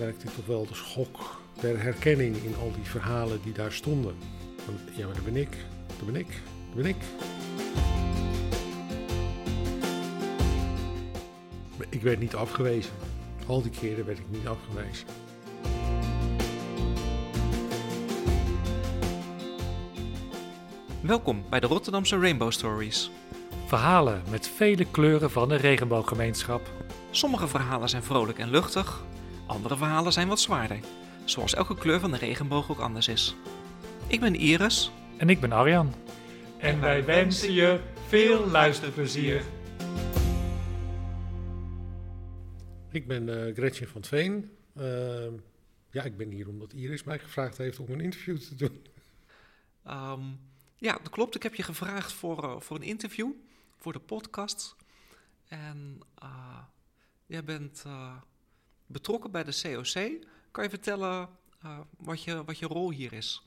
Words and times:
werkte 0.00 0.26
ik 0.26 0.34
toch 0.34 0.46
wel 0.46 0.66
de 0.66 0.74
schok 0.74 1.40
der 1.60 1.82
herkenning 1.82 2.36
in 2.36 2.54
al 2.60 2.72
die 2.74 2.84
verhalen 2.84 3.40
die 3.42 3.52
daar 3.52 3.72
stonden. 3.72 4.14
Van, 4.64 4.74
ja, 4.96 5.06
maar 5.06 5.14
dat 5.14 5.24
ben 5.24 5.36
ik, 5.36 5.56
dat 5.86 6.06
ben 6.06 6.16
ik, 6.16 6.28
dat 6.66 6.74
ben 6.74 6.86
ik. 6.86 6.96
Ik 11.88 12.02
werd 12.02 12.20
niet 12.20 12.34
afgewezen. 12.34 12.92
Al 13.46 13.62
die 13.62 13.70
keren 13.70 14.06
werd 14.06 14.18
ik 14.18 14.24
niet 14.28 14.46
afgewezen. 14.46 15.06
Welkom 21.00 21.44
bij 21.50 21.60
de 21.60 21.66
Rotterdamse 21.66 22.18
Rainbow 22.18 22.50
Stories. 22.50 23.10
Verhalen 23.66 24.22
met 24.30 24.48
vele 24.48 24.84
kleuren 24.90 25.30
van 25.30 25.48
de 25.48 25.56
regenbooggemeenschap. 25.56 26.70
Sommige 27.10 27.48
verhalen 27.48 27.88
zijn 27.88 28.02
vrolijk 28.02 28.38
en 28.38 28.50
luchtig, 28.50 29.02
andere 29.50 29.76
verhalen 29.76 30.12
zijn 30.12 30.28
wat 30.28 30.40
zwaarder, 30.40 30.80
zoals 31.24 31.54
elke 31.54 31.74
kleur 31.74 32.00
van 32.00 32.10
de 32.10 32.16
regenboog 32.16 32.70
ook 32.70 32.78
anders 32.78 33.08
is. 33.08 33.36
Ik 34.06 34.20
ben 34.20 34.34
Iris. 34.34 34.90
En 35.16 35.28
ik 35.28 35.40
ben 35.40 35.52
Arjan. 35.52 35.94
En 36.58 36.80
wij 36.80 37.04
wensen 37.04 37.52
je 37.52 37.80
veel 38.08 38.46
luisterplezier. 38.46 39.42
Ik 42.90 43.06
ben 43.06 43.28
uh, 43.28 43.54
Gretchen 43.54 43.88
van 43.88 44.04
Veen. 44.04 44.50
Uh, 44.76 45.26
ja, 45.90 46.02
ik 46.02 46.16
ben 46.16 46.30
hier 46.30 46.48
omdat 46.48 46.72
Iris 46.72 47.04
mij 47.04 47.18
gevraagd 47.18 47.58
heeft 47.58 47.78
om 47.78 47.86
een 47.88 48.00
interview 48.00 48.38
te 48.38 48.54
doen. 48.54 48.86
Um, 49.88 50.40
ja, 50.76 50.92
dat 50.92 51.10
klopt. 51.10 51.34
Ik 51.34 51.42
heb 51.42 51.54
je 51.54 51.62
gevraagd 51.62 52.12
voor, 52.12 52.44
uh, 52.44 52.60
voor 52.60 52.76
een 52.76 52.82
interview, 52.82 53.30
voor 53.76 53.92
de 53.92 53.98
podcast. 53.98 54.76
En 55.48 56.00
uh, 56.22 56.58
jij 57.26 57.44
bent 57.44 57.84
uh, 57.86 58.16
betrokken 58.92 59.30
bij 59.30 59.44
de 59.44 59.60
COC. 59.62 60.26
Kan 60.50 60.64
je 60.64 60.70
vertellen 60.70 61.28
wat, 61.96 62.22
je, 62.22 62.44
wat 62.44 62.58
je 62.58 62.66
rol 62.66 62.90
hier 62.90 63.12
is? 63.12 63.42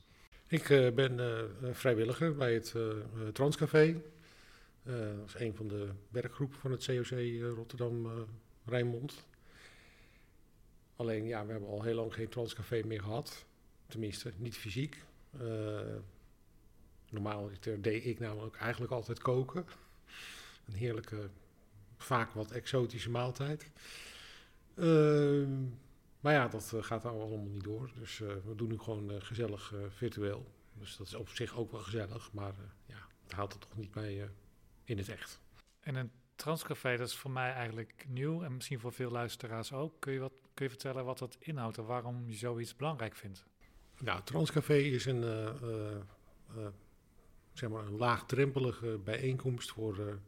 Ik 0.46 0.68
ben 0.94 1.20
vrijwilliger 1.72 2.34
bij 2.36 2.54
het 2.54 2.74
Transcafé. 3.32 4.02
dat 4.82 5.26
is 5.26 5.34
een 5.34 5.54
van 5.54 5.68
de 5.68 5.88
werkgroepen 6.10 6.58
van 6.58 6.70
het 6.70 6.84
COC 6.84 7.10
Rotterdam-Rijnmond. 7.56 9.26
Alleen 10.96 11.26
ja, 11.26 11.46
we 11.46 11.52
hebben 11.52 11.70
al 11.70 11.82
heel 11.82 11.94
lang 11.94 12.14
geen 12.14 12.28
Transcafé 12.28 12.82
meer 12.84 13.02
gehad. 13.02 13.44
Tenminste, 13.86 14.32
niet 14.36 14.56
fysiek. 14.56 15.02
Normaal 17.10 17.50
deed 17.80 18.04
ik 18.04 18.18
namelijk 18.18 18.56
eigenlijk 18.56 18.92
altijd 18.92 19.18
koken. 19.18 19.66
Een 20.66 20.74
heerlijke, 20.74 21.28
vaak 21.96 22.30
wat 22.32 22.50
exotische 22.50 23.10
maaltijd. 23.10 23.70
Uh, 24.74 25.48
maar 26.20 26.32
ja, 26.32 26.48
dat 26.48 26.72
uh, 26.74 26.82
gaat 26.82 27.04
allemaal 27.04 27.38
niet 27.38 27.64
door. 27.64 27.90
Dus 27.98 28.20
uh, 28.20 28.28
we 28.44 28.54
doen 28.54 28.68
nu 28.68 28.78
gewoon 28.78 29.12
uh, 29.12 29.16
gezellig 29.20 29.74
virtueel. 29.88 30.52
Dus 30.72 30.96
dat 30.96 31.06
is 31.06 31.14
op 31.14 31.28
zich 31.28 31.56
ook 31.56 31.70
wel 31.70 31.80
gezellig. 31.80 32.32
Maar 32.32 32.54
ja, 32.86 33.06
het 33.22 33.32
haalt 33.32 33.52
het 33.52 33.62
toch 33.62 33.76
niet 33.76 33.90
bij 33.90 34.30
in 34.84 34.98
het 34.98 35.08
echt. 35.08 35.40
En 35.80 35.94
een 35.94 36.10
transcafé, 36.36 36.96
dat 36.96 37.08
is 37.08 37.16
voor 37.16 37.30
mij 37.30 37.52
eigenlijk 37.52 38.04
nieuw. 38.08 38.42
En 38.42 38.54
misschien 38.54 38.80
voor 38.80 38.92
veel 38.92 39.10
luisteraars 39.10 39.72
ook. 39.72 40.00
Kun 40.00 40.12
je, 40.12 40.18
wat, 40.18 40.32
kun 40.54 40.64
je 40.64 40.70
vertellen 40.70 41.04
wat 41.04 41.18
dat 41.18 41.36
inhoudt 41.40 41.78
en 41.78 41.84
waarom 41.84 42.24
je 42.26 42.34
zoiets 42.34 42.76
belangrijk 42.76 43.14
vindt? 43.14 43.44
Nou, 43.98 44.22
Transcafé 44.22 44.76
is 44.76 45.06
een 45.06 45.22
zeg 47.52 47.68
maar 47.68 47.86
een 47.86 47.96
laagdrempelige 47.96 49.00
bijeenkomst 49.04 49.70
voor 49.70 50.18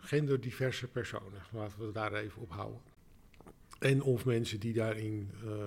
genderdiverse 0.00 0.88
personen. 0.88 1.42
Laten 1.52 1.86
we 1.86 1.92
daar 1.92 2.14
even 2.14 2.42
op 2.42 2.50
houden. 2.50 2.80
En 3.78 4.02
of 4.02 4.24
mensen 4.24 4.60
die 4.60 4.72
daarin 4.72 5.30
uh, 5.44 5.64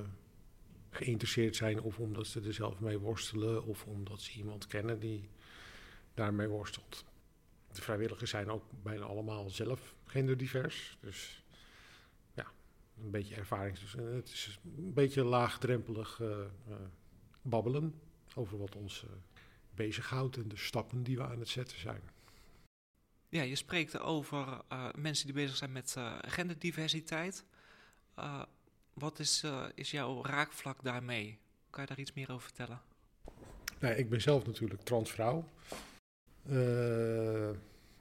geïnteresseerd 0.90 1.56
zijn, 1.56 1.82
of 1.82 2.00
omdat 2.00 2.28
ze 2.28 2.42
er 2.42 2.54
zelf 2.54 2.80
mee 2.80 2.98
worstelen, 2.98 3.64
of 3.64 3.86
omdat 3.86 4.22
ze 4.22 4.38
iemand 4.38 4.68
kennen 4.68 5.00
die 5.00 5.30
daarmee 6.14 6.48
worstelt. 6.48 7.06
De 7.72 7.82
vrijwilligers 7.82 8.30
zijn 8.30 8.50
ook 8.50 8.64
bijna 8.84 9.06
allemaal 9.06 9.50
zelf 9.50 9.96
genderdivers. 10.06 10.98
Dus 11.02 11.44
ja, 12.34 12.52
een 13.04 13.12
beetje 13.12 13.36
ervaring. 13.36 13.80
Dus 13.80 13.94
het 13.94 14.30
is 14.30 14.60
een 14.78 14.94
beetje 14.94 15.24
laagdrempelig 15.24 16.22
babbelen 17.42 18.02
over 18.36 18.58
wat 18.58 18.76
ons 18.76 19.06
bezighoudt 19.76 20.38
en 20.38 20.48
de 20.48 20.58
stappen 20.58 21.04
die 21.04 21.18
we 21.18 21.24
aan 21.24 21.40
het 21.40 21.50
zetten 21.50 21.80
zijn. 21.80 22.02
Ja, 23.32 23.42
je 23.42 23.56
spreekt 23.56 24.00
over 24.00 24.62
uh, 24.72 24.88
mensen 24.96 25.26
die 25.26 25.36
bezig 25.36 25.56
zijn 25.56 25.72
met 25.72 25.96
uh, 25.98 26.16
genderdiversiteit. 26.22 27.46
Uh, 28.20 28.42
wat 28.94 29.20
is, 29.20 29.44
is 29.76 29.92
jouw 29.92 30.24
raakvlak 30.24 30.84
daarmee? 30.84 31.40
Kan 31.70 31.82
je 31.84 31.90
daar 31.90 32.00
iets 32.00 32.14
meer 32.14 32.32
over 32.32 32.42
vertellen? 32.42 32.82
Nou, 33.80 33.96
ik 33.96 34.10
ben 34.10 34.22
zelf 34.22 34.46
natuurlijk 34.46 34.82
transvrouw. 34.82 35.50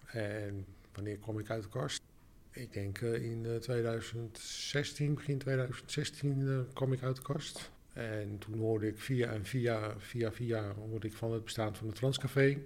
en 0.06 0.66
wanneer 0.92 1.18
kom 1.18 1.38
ik 1.38 1.50
uit 1.50 1.62
de 1.62 1.68
kast? 1.68 2.02
Ik 2.50 2.72
denk 2.72 2.98
in 2.98 3.58
2016, 3.60 5.14
begin 5.14 5.38
2016 5.38 6.66
kwam 6.72 6.92
ik 6.92 7.02
uit 7.02 7.16
de 7.16 7.22
kast. 7.22 7.70
En 7.92 8.38
toen 8.38 8.58
hoorde 8.58 8.86
ik 8.86 8.98
via 8.98 9.30
en 9.32 9.44
via, 9.44 9.94
via, 9.98 10.32
via 10.32 10.72
hoorde 10.74 11.06
ik 11.06 11.14
van 11.14 11.32
het 11.32 11.44
bestaan 11.44 11.76
van 11.76 11.86
het 11.86 11.96
Transcafé. 11.96 12.58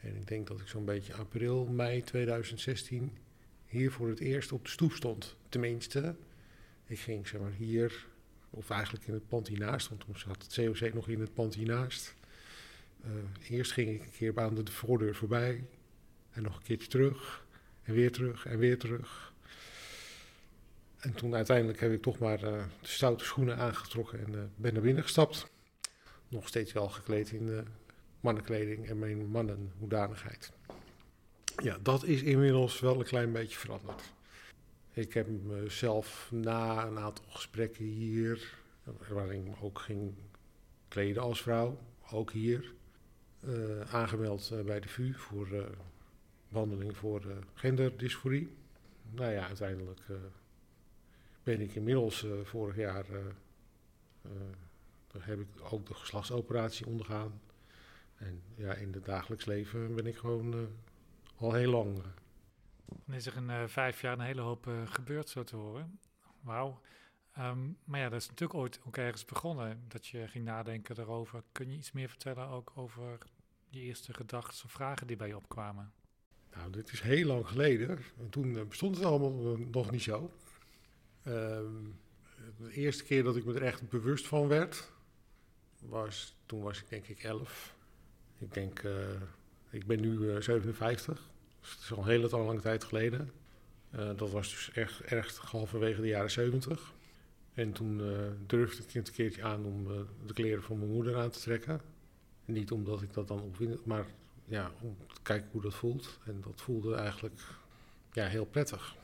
En 0.00 0.16
ik 0.16 0.26
denk 0.26 0.46
dat 0.46 0.60
ik 0.60 0.68
zo'n 0.68 0.84
beetje 0.84 1.14
april, 1.14 1.64
mei 1.64 2.02
2016 2.02 3.12
hier 3.66 3.92
voor 3.92 4.08
het 4.08 4.20
eerst 4.20 4.52
op 4.52 4.64
de 4.64 4.70
stoep 4.70 4.92
stond. 4.92 5.36
Tenminste, 5.48 6.14
ik 6.86 6.98
ging 6.98 7.28
zeg 7.28 7.40
maar 7.40 7.52
hier, 7.52 8.06
of 8.50 8.70
eigenlijk 8.70 9.06
in 9.06 9.14
het 9.14 9.28
pand 9.28 9.48
hiernaast, 9.48 9.88
want 9.88 10.00
toen 10.00 10.18
zat 10.18 10.42
het 10.42 10.54
COC 10.54 10.94
nog 10.94 11.08
in 11.08 11.20
het 11.20 11.34
pand 11.34 11.54
hiernaast. 11.54 12.14
Uh, 13.04 13.56
eerst 13.56 13.72
ging 13.72 13.88
ik 13.88 14.02
een 14.02 14.10
keer 14.10 14.40
aan 14.40 14.54
de 14.54 14.72
voordeur 14.72 15.14
voorbij 15.14 15.64
en 16.32 16.42
nog 16.42 16.56
een 16.56 16.62
keertje 16.62 16.88
terug 16.88 17.44
en 17.82 17.94
weer 17.94 18.12
terug 18.12 18.46
en 18.46 18.58
weer 18.58 18.78
terug. 18.78 19.34
En 20.96 21.14
toen 21.14 21.34
uiteindelijk 21.34 21.80
heb 21.80 21.92
ik 21.92 22.02
toch 22.02 22.18
maar 22.18 22.44
uh, 22.44 22.64
de 22.80 22.88
stoute 22.88 23.24
schoenen 23.24 23.56
aangetrokken 23.56 24.26
en 24.26 24.32
uh, 24.32 24.40
ben 24.56 24.72
naar 24.72 24.82
binnen 24.82 25.02
gestapt. 25.02 25.50
Nog 26.28 26.48
steeds 26.48 26.72
wel 26.72 26.88
gekleed 26.88 27.30
in 27.30 27.66
mannenkleding 28.26 28.88
en 28.88 28.98
mijn 28.98 29.26
mannenhoedanigheid. 29.26 30.52
Ja, 31.62 31.78
dat 31.82 32.04
is 32.04 32.22
inmiddels 32.22 32.80
wel 32.80 32.98
een 32.98 33.04
klein 33.04 33.32
beetje 33.32 33.58
veranderd. 33.58 34.12
Ik 34.92 35.14
heb 35.14 35.26
mezelf 35.42 36.28
na 36.32 36.86
een 36.86 36.98
aantal 36.98 37.24
gesprekken 37.28 37.84
hier, 37.84 38.54
waarin 39.08 39.40
ik 39.40 39.46
me 39.46 39.54
ook 39.60 39.78
ging 39.78 40.14
kleden 40.88 41.22
als 41.22 41.42
vrouw, 41.42 41.78
ook 42.10 42.32
hier, 42.32 42.72
aangemeld 43.90 44.52
bij 44.64 44.80
de 44.80 44.88
VU 44.88 45.14
voor 45.14 45.48
behandeling 46.48 46.96
voor 46.96 47.22
genderdysforie. 47.54 48.56
Nou 49.10 49.32
ja, 49.32 49.46
uiteindelijk 49.46 50.00
ben 51.46 51.60
ik 51.60 51.74
inmiddels 51.74 52.24
uh, 52.24 52.32
vorig 52.42 52.76
jaar, 52.76 53.04
uh, 53.10 53.18
uh, 54.26 54.32
heb 55.18 55.40
ik 55.40 55.46
ook 55.70 55.86
de 55.86 55.94
geslachtsoperatie 55.94 56.86
ondergaan. 56.86 57.40
En 58.16 58.42
ja, 58.54 58.74
in 58.74 58.92
het 58.92 59.04
dagelijks 59.04 59.44
leven 59.44 59.94
ben 59.94 60.06
ik 60.06 60.16
gewoon 60.16 60.68
al 61.36 61.52
heel 61.52 61.70
lang. 61.70 62.02
Dan 63.04 63.14
is 63.14 63.26
er 63.26 63.36
in 63.36 63.68
vijf 63.68 64.00
jaar 64.00 64.12
een 64.12 64.20
hele 64.20 64.40
hoop 64.40 64.70
gebeurd, 64.84 65.28
zo 65.28 65.44
te 65.44 65.56
horen. 65.56 65.98
Wauw. 66.40 66.80
Um, 67.38 67.78
maar 67.84 68.00
ja, 68.00 68.08
dat 68.08 68.20
is 68.20 68.28
natuurlijk 68.28 68.58
ooit 68.58 68.80
ook 68.86 68.96
ergens 68.96 69.24
begonnen, 69.24 69.84
dat 69.88 70.06
je 70.06 70.28
ging 70.28 70.44
nadenken 70.44 70.94
daarover. 70.94 71.42
Kun 71.52 71.70
je 71.70 71.76
iets 71.76 71.92
meer 71.92 72.08
vertellen 72.08 72.48
ook 72.48 72.72
over 72.74 73.18
die 73.70 73.82
eerste 73.82 74.14
gedachten 74.14 74.64
of 74.64 74.72
vragen 74.72 75.06
die 75.06 75.16
bij 75.16 75.28
je 75.28 75.36
opkwamen? 75.36 75.92
Nou, 76.54 76.70
dit 76.70 76.92
is 76.92 77.00
heel 77.00 77.26
lang 77.26 77.48
geleden. 77.48 77.98
En 78.18 78.28
toen 78.30 78.68
bestond 78.68 78.96
het 78.96 79.04
allemaal 79.04 79.56
nog 79.56 79.90
niet 79.90 80.02
zo. 80.02 80.30
Um, 81.26 81.98
de 82.56 82.72
eerste 82.72 83.04
keer 83.04 83.22
dat 83.22 83.36
ik 83.36 83.44
me 83.44 83.54
er 83.54 83.62
echt 83.62 83.88
bewust 83.88 84.26
van 84.26 84.48
werd, 84.48 84.92
was 85.80 86.36
toen 86.46 86.62
was 86.62 86.80
ik 86.80 86.88
denk 86.88 87.06
ik 87.06 87.22
11. 87.22 87.75
Ik 88.38 88.54
denk, 88.54 88.82
uh, 88.82 88.92
ik 89.70 89.86
ben 89.86 90.00
nu 90.00 90.18
uh, 90.18 90.40
57, 90.40 91.30
dus 91.60 91.70
het 91.70 91.80
is 91.80 91.92
al 91.92 91.98
een 91.98 92.08
hele 92.08 92.28
lange 92.28 92.60
tijd 92.60 92.84
geleden. 92.84 93.30
Uh, 93.94 94.10
dat 94.16 94.30
was 94.30 94.50
dus 94.50 94.70
echt, 94.72 95.00
echt 95.00 95.36
halverwege 95.36 96.00
de 96.00 96.06
jaren 96.06 96.30
70. 96.30 96.94
En 97.54 97.72
toen 97.72 98.02
durfde 98.46 98.82
ik 98.82 98.92
het 98.92 99.08
een 99.08 99.14
keertje 99.14 99.42
aan 99.42 99.64
om 99.64 99.86
de 100.26 100.32
kleren 100.32 100.62
van 100.62 100.78
mijn 100.78 100.90
moeder 100.90 101.16
aan 101.16 101.30
te 101.30 101.40
trekken. 101.40 101.80
Niet 102.44 102.70
omdat 102.70 103.02
ik 103.02 103.12
dat 103.12 103.28
dan 103.28 103.40
opwinde, 103.40 103.78
maar 103.84 104.06
ja, 104.44 104.70
om 104.80 104.96
te 105.06 105.20
kijken 105.22 105.48
hoe 105.52 105.62
dat 105.62 105.74
voelt. 105.74 106.18
En 106.24 106.40
dat 106.40 106.60
voelde 106.60 106.94
eigenlijk 106.94 107.40
ja, 108.12 108.26
heel 108.26 108.44
prettig. 108.44 108.96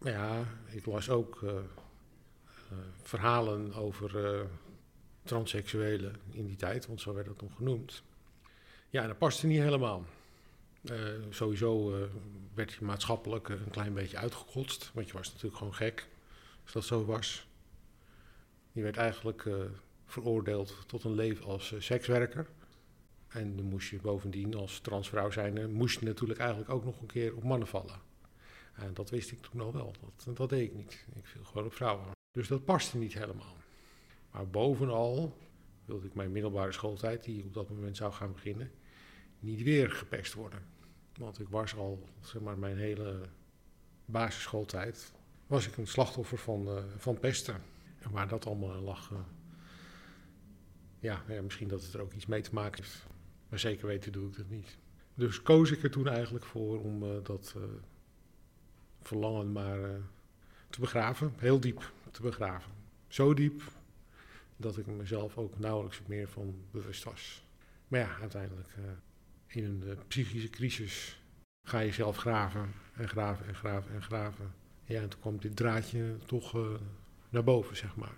Ja, 0.00 0.44
ik 0.66 0.86
las 0.86 1.10
ook 1.10 1.44
verhalen 3.02 3.74
over 3.74 4.34
uh, 4.34 4.40
transseksuelen 5.22 6.16
in 6.30 6.46
die 6.46 6.56
tijd, 6.56 6.86
want 6.86 7.00
zo 7.00 7.14
werd 7.14 7.26
dat 7.26 7.42
nog 7.42 7.56
genoemd. 7.56 8.02
Ja, 8.90 9.06
dat 9.06 9.18
paste 9.18 9.46
niet 9.46 9.60
helemaal. 9.60 10.04
sowieso 11.30 11.90
werd 12.54 12.72
je 12.72 12.84
maatschappelijk 12.84 13.48
een 13.48 13.70
klein 13.70 13.94
beetje 13.94 14.16
uitgekotst, 14.16 14.90
want 14.94 15.06
je 15.06 15.12
was 15.12 15.28
natuurlijk 15.28 15.56
gewoon 15.56 15.74
gek 15.74 16.08
als 16.62 16.72
dat 16.72 16.84
zo 16.84 17.04
was. 17.04 17.46
Die 18.72 18.82
werd 18.82 18.96
eigenlijk 18.96 19.44
uh, 19.44 19.54
veroordeeld 20.04 20.76
tot 20.86 21.04
een 21.04 21.14
leven 21.14 21.44
als 21.44 21.74
sekswerker. 21.78 22.46
En 23.28 23.56
dan 23.56 23.64
moest 23.64 23.90
je 23.90 23.98
bovendien 23.98 24.54
als 24.54 24.80
transvrouw 24.80 25.30
zijn, 25.30 25.72
moest 25.72 26.00
je 26.00 26.06
natuurlijk 26.06 26.38
eigenlijk 26.38 26.70
ook 26.70 26.84
nog 26.84 27.00
een 27.00 27.06
keer 27.06 27.36
op 27.36 27.42
mannen 27.42 27.68
vallen. 27.68 28.00
En 28.74 28.94
dat 28.94 29.10
wist 29.10 29.30
ik 29.30 29.40
toen 29.40 29.60
al 29.60 29.72
wel. 29.72 29.94
Dat, 30.00 30.36
dat 30.36 30.48
deed 30.48 30.70
ik 30.70 30.74
niet. 30.74 31.06
Ik 31.14 31.26
viel 31.26 31.44
gewoon 31.44 31.64
op 31.64 31.72
vrouwen. 31.72 32.06
Dus 32.32 32.48
dat 32.48 32.64
paste 32.64 32.98
niet 32.98 33.14
helemaal. 33.14 33.56
Maar 34.30 34.48
bovenal 34.48 35.36
wilde 35.84 36.06
ik 36.06 36.14
mijn 36.14 36.32
middelbare 36.32 36.72
schooltijd, 36.72 37.24
die 37.24 37.44
op 37.44 37.54
dat 37.54 37.68
moment 37.70 37.96
zou 37.96 38.12
gaan 38.12 38.32
beginnen, 38.32 38.70
niet 39.40 39.62
weer 39.62 39.90
gepest 39.90 40.34
worden. 40.34 40.62
Want 41.18 41.40
ik 41.40 41.48
was 41.48 41.76
al, 41.76 42.08
zeg 42.20 42.42
maar, 42.42 42.58
mijn 42.58 42.76
hele 42.76 43.28
basisschooltijd, 44.04 45.12
was 45.46 45.66
ik 45.66 45.76
een 45.76 45.86
slachtoffer 45.86 46.38
van, 46.38 46.68
uh, 46.68 46.82
van 46.96 47.18
pesten. 47.18 47.62
En 47.98 48.10
waar 48.10 48.28
dat 48.28 48.46
allemaal 48.46 48.80
lag, 48.80 49.10
uh, 49.10 49.18
ja, 50.98 51.22
ja, 51.28 51.42
misschien 51.42 51.68
dat 51.68 51.82
het 51.82 51.94
er 51.94 52.00
ook 52.00 52.12
iets 52.12 52.26
mee 52.26 52.40
te 52.40 52.54
maken 52.54 52.82
heeft. 52.82 53.06
Maar 53.48 53.58
zeker 53.58 53.86
weten 53.86 54.12
doe 54.12 54.28
ik 54.28 54.36
dat 54.36 54.48
niet. 54.48 54.76
Dus 55.14 55.42
koos 55.42 55.70
ik 55.70 55.82
er 55.82 55.90
toen 55.90 56.08
eigenlijk 56.08 56.44
voor 56.44 56.80
om 56.80 57.02
uh, 57.02 57.10
dat 57.22 57.54
verlangen 59.02 59.52
maar 59.52 59.78
te 60.70 60.80
begraven, 60.80 61.32
heel 61.36 61.60
diep 61.60 61.92
te 62.10 62.22
begraven. 62.22 62.72
Zo 63.08 63.34
diep 63.34 63.62
dat 64.56 64.78
ik 64.78 64.86
mezelf 64.86 65.36
ook 65.36 65.58
nauwelijks 65.58 66.00
meer 66.06 66.28
van 66.28 66.54
bewust 66.70 67.04
was. 67.04 67.44
Maar 67.88 68.00
ja, 68.00 68.18
uiteindelijk 68.20 68.68
in 69.48 69.64
een 69.64 69.82
uh, 69.86 69.92
psychische 70.08 70.50
crisis 70.50 71.20
ga 71.62 71.78
je 71.78 71.92
zelf 71.92 72.16
graven 72.16 72.72
en 72.94 73.08
graven 73.08 73.46
en 73.46 73.54
graven 73.54 73.94
en 73.94 74.02
graven. 74.02 74.54
Ja, 74.84 75.00
en 75.00 75.08
toen 75.08 75.20
kwam 75.20 75.38
dit 75.38 75.56
draadje 75.56 76.16
toch 76.26 76.56
uh, 76.56 76.66
naar 77.28 77.44
boven, 77.44 77.76
zeg 77.76 77.96
maar. 77.96 78.14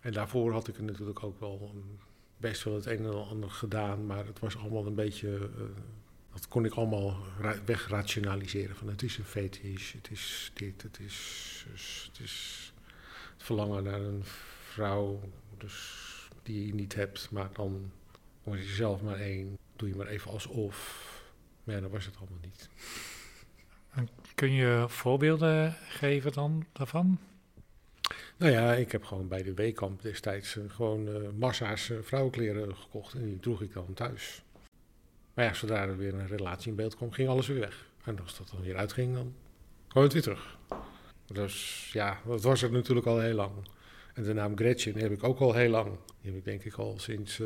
En 0.00 0.12
daarvoor 0.12 0.52
had 0.52 0.68
ik 0.68 0.80
natuurlijk 0.80 1.22
ook 1.22 1.40
wel 1.40 1.72
um, 1.74 1.98
best 2.36 2.62
wel 2.62 2.74
het 2.74 2.86
een 2.86 3.04
en 3.04 3.28
ander 3.28 3.50
gedaan, 3.50 4.06
maar 4.06 4.26
het 4.26 4.38
was 4.38 4.56
allemaal 4.56 4.86
een 4.86 4.94
beetje. 4.94 5.50
dat 6.32 6.48
kon 6.48 6.64
ik 6.64 6.72
allemaal 6.72 7.16
wegrationaliseren. 7.64 8.76
Van 8.76 8.88
het 8.88 9.02
is 9.02 9.18
een 9.18 9.24
fetish, 9.24 9.92
het 9.92 10.10
is 10.10 10.50
dit, 10.54 10.82
het 10.82 10.98
is, 11.00 11.64
het 12.12 12.20
is 12.20 12.72
het 13.40 13.42
verlangen 13.42 13.82
naar 13.82 14.00
een 14.00 14.24
vrouw 14.62 15.20
dus 15.58 16.08
die 16.42 16.66
je 16.66 16.74
niet 16.74 16.94
hebt, 16.94 17.30
maar 17.30 17.48
dan 17.52 17.90
word 18.42 18.58
je 18.58 18.74
zelf 18.74 19.02
maar 19.02 19.18
één. 19.18 19.58
Doe 19.80 19.88
je 19.88 19.96
maar 19.96 20.06
even 20.06 20.30
alsof. 20.30 21.08
Maar 21.64 21.74
ja, 21.74 21.80
dat 21.80 21.90
was 21.90 22.04
het 22.04 22.16
allemaal 22.16 22.38
niet. 22.42 22.68
En 23.90 24.08
kun 24.34 24.52
je 24.52 24.84
voorbeelden 24.88 25.72
geven 25.88 26.32
dan 26.32 26.66
daarvan? 26.72 27.18
Nou 28.36 28.52
ja, 28.52 28.74
ik 28.74 28.92
heb 28.92 29.04
gewoon 29.04 29.28
bij 29.28 29.42
de 29.42 29.54
Weekamp 29.54 30.02
destijds 30.02 30.56
uh, 30.56 30.64
gewoon 30.68 31.08
uh, 31.08 31.28
massa's 31.38 31.88
uh, 31.88 31.98
vrouwenkleren 32.02 32.76
gekocht 32.76 33.14
en 33.14 33.24
die 33.24 33.40
droeg 33.40 33.62
ik 33.62 33.72
dan 33.72 33.94
thuis. 33.94 34.42
Maar 35.34 35.44
ja, 35.44 35.54
zodra 35.54 35.82
er 35.82 35.96
weer 35.96 36.14
een 36.14 36.26
relatie 36.26 36.70
in 36.70 36.76
beeld 36.76 36.96
kwam, 36.96 37.12
ging 37.12 37.28
alles 37.28 37.46
weer 37.46 37.60
weg. 37.60 37.86
En 38.04 38.20
als 38.20 38.38
dat 38.38 38.50
dan 38.50 38.62
weer 38.62 38.76
uitging, 38.76 39.14
dan 39.14 39.34
kwam 39.88 40.02
het 40.02 40.12
weer 40.12 40.22
terug. 40.22 40.58
Dus 41.26 41.88
ja, 41.92 42.20
dat 42.26 42.42
was 42.42 42.60
het 42.60 42.72
natuurlijk 42.72 43.06
al 43.06 43.20
heel 43.20 43.34
lang. 43.34 43.52
En 44.14 44.22
de 44.22 44.32
naam 44.32 44.56
Gretchen 44.56 44.98
heb 44.98 45.12
ik 45.12 45.24
ook 45.24 45.40
al 45.40 45.54
heel 45.54 45.70
lang. 45.70 45.98
Die 46.20 46.30
heb 46.30 46.34
ik 46.34 46.44
denk 46.44 46.64
ik 46.64 46.74
al 46.74 46.98
sinds 46.98 47.40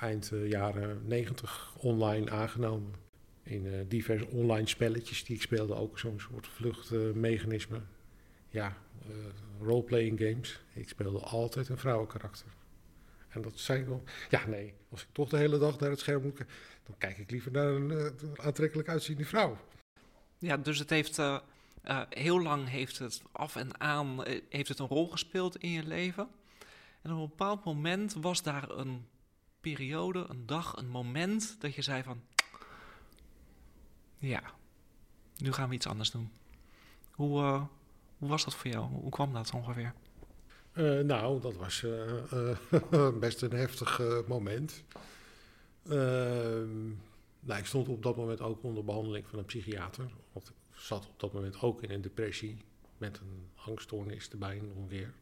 eind 0.00 0.30
uh, 0.32 0.50
jaren 0.50 1.02
negentig 1.06 1.74
online 1.76 2.30
aangenomen. 2.30 2.94
In 3.42 3.66
uh, 3.66 3.80
diverse 3.88 4.26
online 4.26 4.68
spelletjes 4.68 5.24
die 5.24 5.36
ik 5.36 5.42
speelde, 5.42 5.74
ook 5.74 5.98
zo'n 5.98 6.20
soort 6.20 6.46
vluchtmechanisme. 6.46 7.80
ja, 8.48 8.76
roleplaying 9.60 10.18
games. 10.18 10.60
Ik 10.72 10.88
speelde 10.88 11.18
altijd 11.18 11.68
een 11.68 11.78
vrouwenkarakter. 11.78 12.46
En 13.28 13.42
dat 13.42 13.58
zei 13.58 13.84
wel, 13.84 14.02
ja 14.30 14.46
nee, 14.46 14.74
als 14.90 15.02
ik 15.02 15.08
toch 15.12 15.28
de 15.28 15.36
hele 15.36 15.58
dag 15.58 15.78
naar 15.78 15.90
het 15.90 15.98
scherm 15.98 16.22
moet 16.22 16.38
dan 16.84 16.94
kijk 16.98 17.18
ik 17.18 17.30
liever 17.30 17.50
naar 17.50 17.66
een 17.66 18.12
aantrekkelijk 18.36 18.88
uitziende 18.88 19.24
vrouw. 19.24 19.56
Ja, 20.38 20.56
dus 20.56 20.78
het 20.78 20.90
heeft 20.90 21.20
heel 22.08 22.42
lang 22.42 22.68
heeft 22.68 22.98
het 22.98 23.22
af 23.32 23.56
en 23.56 23.80
aan 23.80 24.24
heeft 24.48 24.68
het 24.68 24.78
een 24.78 24.86
rol 24.86 25.08
gespeeld 25.08 25.56
in 25.56 25.70
je 25.70 25.86
leven. 25.86 26.28
En 27.02 27.12
op 27.12 27.18
een 27.18 27.28
bepaald 27.28 27.64
moment 27.64 28.14
was 28.14 28.42
daar 28.42 28.70
een 28.70 29.06
periode, 29.72 30.26
een 30.28 30.46
dag, 30.46 30.76
een 30.76 30.88
moment 30.88 31.56
dat 31.60 31.74
je 31.74 31.82
zei 31.82 32.02
van... 32.02 32.22
Ja, 34.18 34.42
nu 35.36 35.52
gaan 35.52 35.68
we 35.68 35.74
iets 35.74 35.86
anders 35.86 36.10
doen. 36.10 36.30
Hoe, 37.10 37.40
uh, 37.40 37.62
hoe 38.18 38.28
was 38.28 38.44
dat 38.44 38.54
voor 38.54 38.70
jou? 38.70 38.86
Hoe 38.86 39.10
kwam 39.10 39.32
dat 39.32 39.52
ongeveer? 39.54 39.94
nou, 41.04 41.40
dat 41.40 41.56
was 41.56 41.86
best 43.20 43.42
een 43.42 43.52
heftig 43.52 44.00
moment. 44.26 44.84
Ehm, 45.88 46.86
nou, 47.40 47.58
ik 47.58 47.66
stond 47.66 47.88
op 47.88 48.02
dat 48.02 48.16
moment 48.16 48.40
ook 48.40 48.62
onder 48.62 48.84
behandeling 48.84 49.26
van 49.26 49.38
een 49.38 49.44
psychiater. 49.44 50.10
Want 50.32 50.52
zat 50.70 51.06
op 51.06 51.20
dat 51.20 51.32
moment 51.32 51.60
ook 51.60 51.82
in 51.82 51.90
een 51.90 52.02
depressie 52.02 52.64
met 52.98 53.18
een 53.18 53.48
angststoornis 53.54 54.30
erbij 54.30 54.62
ongeveer. 54.76 55.14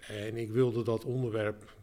En 0.00 0.36
ik 0.36 0.50
wilde 0.50 0.82
dat 0.82 1.04
onderwerp 1.04 1.76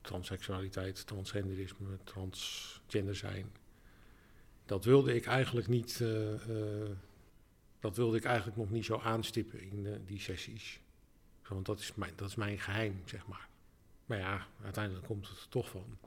transseksualiteit, 0.00 1.06
transgenderisme, 1.06 1.98
transgender 2.04 3.16
zijn. 3.16 3.52
Dat 4.64 4.84
wilde 4.84 5.14
ik 5.14 5.26
eigenlijk 5.26 5.68
niet. 5.68 5.98
Uh, 6.02 6.32
uh, 6.32 6.90
dat 7.80 7.96
wilde 7.96 8.16
ik 8.16 8.24
eigenlijk 8.24 8.56
nog 8.56 8.70
niet 8.70 8.84
zo 8.84 8.98
aanstippen 8.98 9.60
in 9.60 9.84
uh, 9.84 9.96
die 10.06 10.20
sessies. 10.20 10.80
Want 11.48 11.66
dat 11.66 11.78
is, 11.78 11.94
mijn, 11.94 12.12
dat 12.16 12.28
is 12.28 12.34
mijn 12.34 12.58
geheim, 12.58 13.02
zeg 13.04 13.26
maar. 13.26 13.48
Maar 14.06 14.18
ja, 14.18 14.46
uiteindelijk 14.62 15.06
komt 15.06 15.28
het 15.28 15.38
er 15.38 15.48
toch 15.48 15.68
van. 15.68 15.98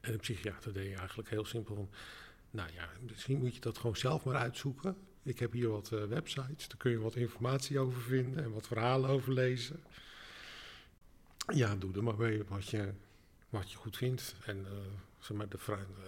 En 0.00 0.12
de 0.12 0.18
psychiater 0.18 0.72
deed 0.72 0.96
eigenlijk 0.96 1.28
heel 1.28 1.44
simpel 1.44 1.74
van... 1.74 1.90
Nou 2.50 2.72
ja, 2.72 2.88
misschien 3.00 3.38
moet 3.38 3.54
je 3.54 3.60
dat 3.60 3.78
gewoon 3.78 3.96
zelf 3.96 4.24
maar 4.24 4.34
uitzoeken. 4.34 4.96
Ik 5.22 5.38
heb 5.38 5.52
hier 5.52 5.68
wat 5.68 5.88
websites, 5.88 6.68
daar 6.68 6.76
kun 6.76 6.90
je 6.90 6.98
wat 6.98 7.14
informatie 7.14 7.78
over 7.78 8.02
vinden 8.02 8.44
en 8.44 8.52
wat 8.52 8.66
verhalen 8.66 9.10
over 9.10 9.32
lezen. 9.32 9.82
Ja, 11.54 11.76
doe 11.76 11.94
er 11.94 12.02
maar 12.02 12.44
wat 12.48 12.66
je, 12.68 12.92
wat 13.48 13.70
je 13.70 13.76
goed 13.76 13.96
vindt. 13.96 14.34
En 14.44 14.58
uh, 14.58 14.70
zeg 15.18 15.36
maar, 15.36 15.48
de, 15.48 15.58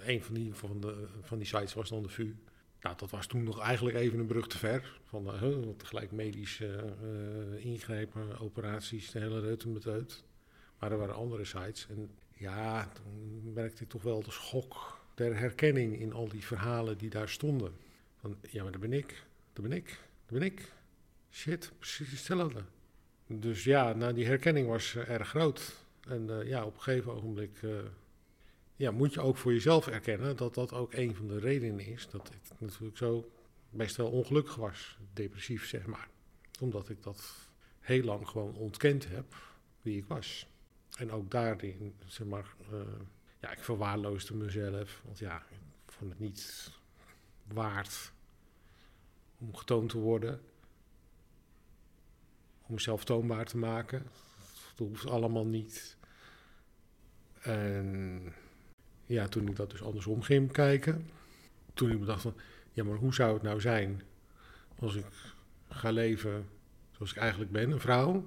een 0.05 0.23
van 0.23 0.35
die, 0.35 0.55
van, 0.55 0.81
de, 0.81 1.07
van 1.23 1.39
die 1.39 1.47
sites 1.47 1.75
was 1.75 1.89
dan 1.89 2.03
de 2.03 2.09
VU. 2.09 2.35
Nou, 2.81 2.97
dat 2.97 3.11
was 3.11 3.27
toen 3.27 3.43
nog 3.43 3.61
eigenlijk 3.61 3.97
even 3.97 4.19
een 4.19 4.27
brug 4.27 4.47
te 4.47 4.59
ver. 4.59 5.01
Van 5.05 5.35
uh, 5.35 5.69
tegelijk 5.77 6.13
medische 6.13 6.95
ingrepen, 7.59 8.39
operaties, 8.39 9.11
de 9.11 9.19
hele 9.19 9.41
reut 9.41 9.65
met 9.65 9.87
uit. 9.87 10.25
Maar 10.79 10.93
er 10.93 10.99
waren 10.99 11.15
andere 11.15 11.45
sites. 11.45 11.87
En 11.89 12.11
ja, 12.33 12.89
toen 12.89 13.53
merkte 13.53 13.83
ik 13.83 13.89
toch 13.89 14.03
wel 14.03 14.23
de 14.23 14.31
schok 14.31 15.01
der 15.15 15.39
herkenning 15.39 16.01
in 16.01 16.13
al 16.13 16.29
die 16.29 16.45
verhalen 16.45 16.99
die 16.99 17.11
daar 17.11 17.29
stonden. 17.29 17.73
Van, 18.21 18.37
ja, 18.51 18.63
maar 18.63 18.73
dat 18.73 18.81
ben 18.81 18.93
ik, 18.93 19.25
dat 19.53 19.63
ben 19.69 19.77
ik, 19.77 19.87
dat 20.27 20.39
ben 20.39 20.43
ik. 20.43 20.73
Shit, 21.31 21.73
precies 21.79 22.11
hetzelfde. 22.11 22.65
Dus 23.41 23.65
ja, 23.65 23.93
nou, 23.93 24.13
die 24.13 24.27
herkenning 24.27 24.67
was 24.69 24.95
uh, 24.95 25.09
erg 25.09 25.29
groot. 25.29 25.85
En 26.09 26.29
uh, 26.31 26.47
ja, 26.49 26.65
op 26.65 26.75
een 26.75 26.81
gegeven 26.81 27.13
ogenblik 27.13 27.63
uh, 27.63 27.79
ja, 28.77 28.91
moet 28.91 29.15
je 29.15 29.21
ook 29.21 29.37
voor 29.37 29.53
jezelf 29.53 29.87
erkennen 29.87 30.37
dat 30.37 30.55
dat 30.55 30.73
ook 30.73 30.93
een 30.93 31.15
van 31.15 31.27
de 31.27 31.39
redenen 31.39 31.87
is 31.87 32.09
dat 32.11 32.31
ik 32.33 32.59
natuurlijk 32.59 32.99
zo 32.99 33.31
best 33.71 33.97
wel 33.97 34.11
ongelukkig 34.11 34.55
was, 34.55 34.99
depressief 35.13 35.67
zeg 35.67 35.87
maar. 35.87 36.09
Omdat 36.61 36.89
ik 36.89 37.03
dat 37.03 37.51
heel 37.81 38.03
lang 38.03 38.29
gewoon 38.29 38.55
ontkend 38.55 39.09
heb 39.09 39.35
wie 39.83 39.97
ik 39.97 40.05
was. 40.07 40.47
En 40.99 41.13
ook 41.13 41.31
daarin, 41.31 41.95
zeg 42.07 42.27
maar, 42.27 42.55
ja, 43.41 43.51
ik 43.51 43.65
verwaarloosde 43.65 44.35
mezelf. 44.35 45.03
Want 45.05 45.19
ja, 45.19 45.43
ik 45.87 45.93
vond 45.93 46.11
het 46.11 46.21
niet 46.21 46.71
waard 47.53 48.13
om 49.39 49.57
getoond 49.57 49.89
te 49.91 49.99
worden. 49.99 50.41
Mezelf 52.73 53.05
toonbaar 53.05 53.45
te 53.45 53.57
maken. 53.57 54.03
Dat 54.77 54.89
hoeft 54.89 55.07
allemaal 55.07 55.47
niet. 55.47 55.97
En 57.41 58.23
ja, 59.07 59.29
toen 59.29 59.49
ik 59.49 59.57
dat 59.57 59.71
dus 59.71 59.83
andersom 59.83 60.23
ging 60.23 60.53
kijken. 60.53 61.11
Toen 61.75 61.91
ik 61.91 61.99
me 61.99 62.05
dacht 62.05 62.23
van, 62.23 62.35
ja, 62.73 62.85
maar 62.85 62.97
hoe 62.97 63.15
zou 63.15 63.35
het 63.35 63.43
nou 63.43 63.61
zijn 63.61 64.03
als 64.79 64.95
ik 64.95 65.07
ga 65.69 65.91
leven 65.91 66.49
zoals 66.91 67.11
ik 67.11 67.17
eigenlijk 67.17 67.51
ben, 67.51 67.71
een 67.71 67.81
vrouw? 67.81 68.25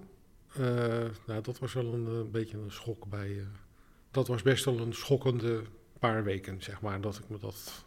Uh, 0.60 1.06
nou, 1.26 1.42
dat 1.42 1.60
was 1.60 1.74
wel 1.74 1.94
een, 1.94 2.06
een 2.06 2.32
beetje 2.32 2.58
een 2.58 2.72
schok 2.72 3.06
bij, 3.06 3.30
uh, 3.30 3.46
dat 4.12 4.28
was 4.28 4.42
best 4.42 4.66
wel 4.66 4.80
een 4.80 4.94
schokkende 4.94 5.64
paar 6.00 6.24
weken, 6.24 6.64
zeg 6.64 6.82
maar, 6.82 7.02
dat 7.02 7.18
ik 7.18 7.30
me 7.30 7.40
dat 7.40 7.86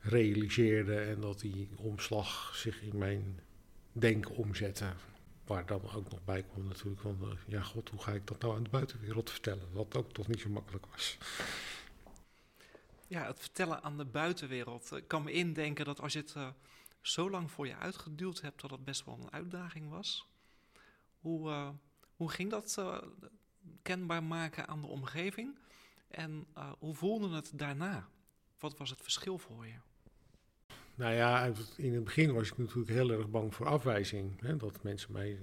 realiseerde 0.00 0.96
en 0.96 1.20
dat 1.20 1.40
die 1.40 1.68
omslag 1.76 2.56
zich 2.56 2.82
in 2.82 2.98
mijn 2.98 3.40
denken 3.92 4.34
omzette. 4.34 4.86
Waar 5.46 5.66
dan 5.66 5.90
ook 5.90 6.10
nog 6.10 6.24
bij 6.24 6.42
kwam 6.42 6.64
natuurlijk 6.64 7.00
van, 7.00 7.18
uh, 7.22 7.28
ja 7.46 7.62
god, 7.62 7.88
hoe 7.88 8.02
ga 8.02 8.12
ik 8.12 8.26
dat 8.26 8.40
nou 8.40 8.56
aan 8.56 8.62
de 8.62 8.70
buitenwereld 8.70 9.30
vertellen? 9.30 9.72
Wat 9.72 9.96
ook 9.96 10.12
toch 10.12 10.28
niet 10.28 10.40
zo 10.40 10.48
makkelijk 10.48 10.86
was. 10.86 11.18
Ja, 13.06 13.26
het 13.26 13.38
vertellen 13.40 13.82
aan 13.82 13.96
de 13.96 14.04
buitenwereld. 14.04 14.92
Ik 14.92 15.08
kan 15.08 15.22
me 15.22 15.32
indenken 15.32 15.84
dat 15.84 16.00
als 16.00 16.12
je 16.12 16.18
het 16.18 16.34
uh, 16.36 16.48
zo 17.00 17.30
lang 17.30 17.50
voor 17.50 17.66
je 17.66 17.76
uitgeduwd 17.76 18.40
hebt, 18.40 18.60
dat 18.60 18.70
het 18.70 18.84
best 18.84 19.04
wel 19.04 19.18
een 19.20 19.32
uitdaging 19.32 19.90
was. 19.90 20.28
Hoe, 21.20 21.50
uh, 21.50 21.68
hoe 22.16 22.30
ging 22.30 22.50
dat 22.50 22.82
kenbaar 23.82 24.22
maken 24.22 24.68
aan 24.68 24.80
de 24.80 24.86
omgeving? 24.86 25.58
En 26.08 26.46
hoe 26.78 26.94
voelde 26.94 27.34
het 27.34 27.50
daarna? 27.54 28.08
Wat 28.58 28.76
was 28.78 28.90
het 28.90 29.02
verschil 29.02 29.38
voor 29.38 29.66
je? 29.66 29.74
Nou 30.94 31.14
ja, 31.14 31.52
in 31.76 31.94
het 31.94 32.04
begin 32.04 32.32
was 32.32 32.50
ik 32.50 32.58
natuurlijk 32.58 32.90
heel 32.90 33.10
erg 33.10 33.30
bang 33.30 33.54
voor 33.54 33.66
afwijzing. 33.66 34.40
Hè, 34.40 34.56
dat 34.56 34.82
mensen 34.82 35.12
mij 35.12 35.38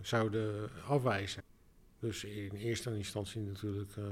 zouden 0.00 0.70
afwijzen. 0.86 1.42
Dus 1.98 2.24
in 2.24 2.54
eerste 2.54 2.96
instantie 2.96 3.40
natuurlijk. 3.40 3.96
Uh, 3.96 4.04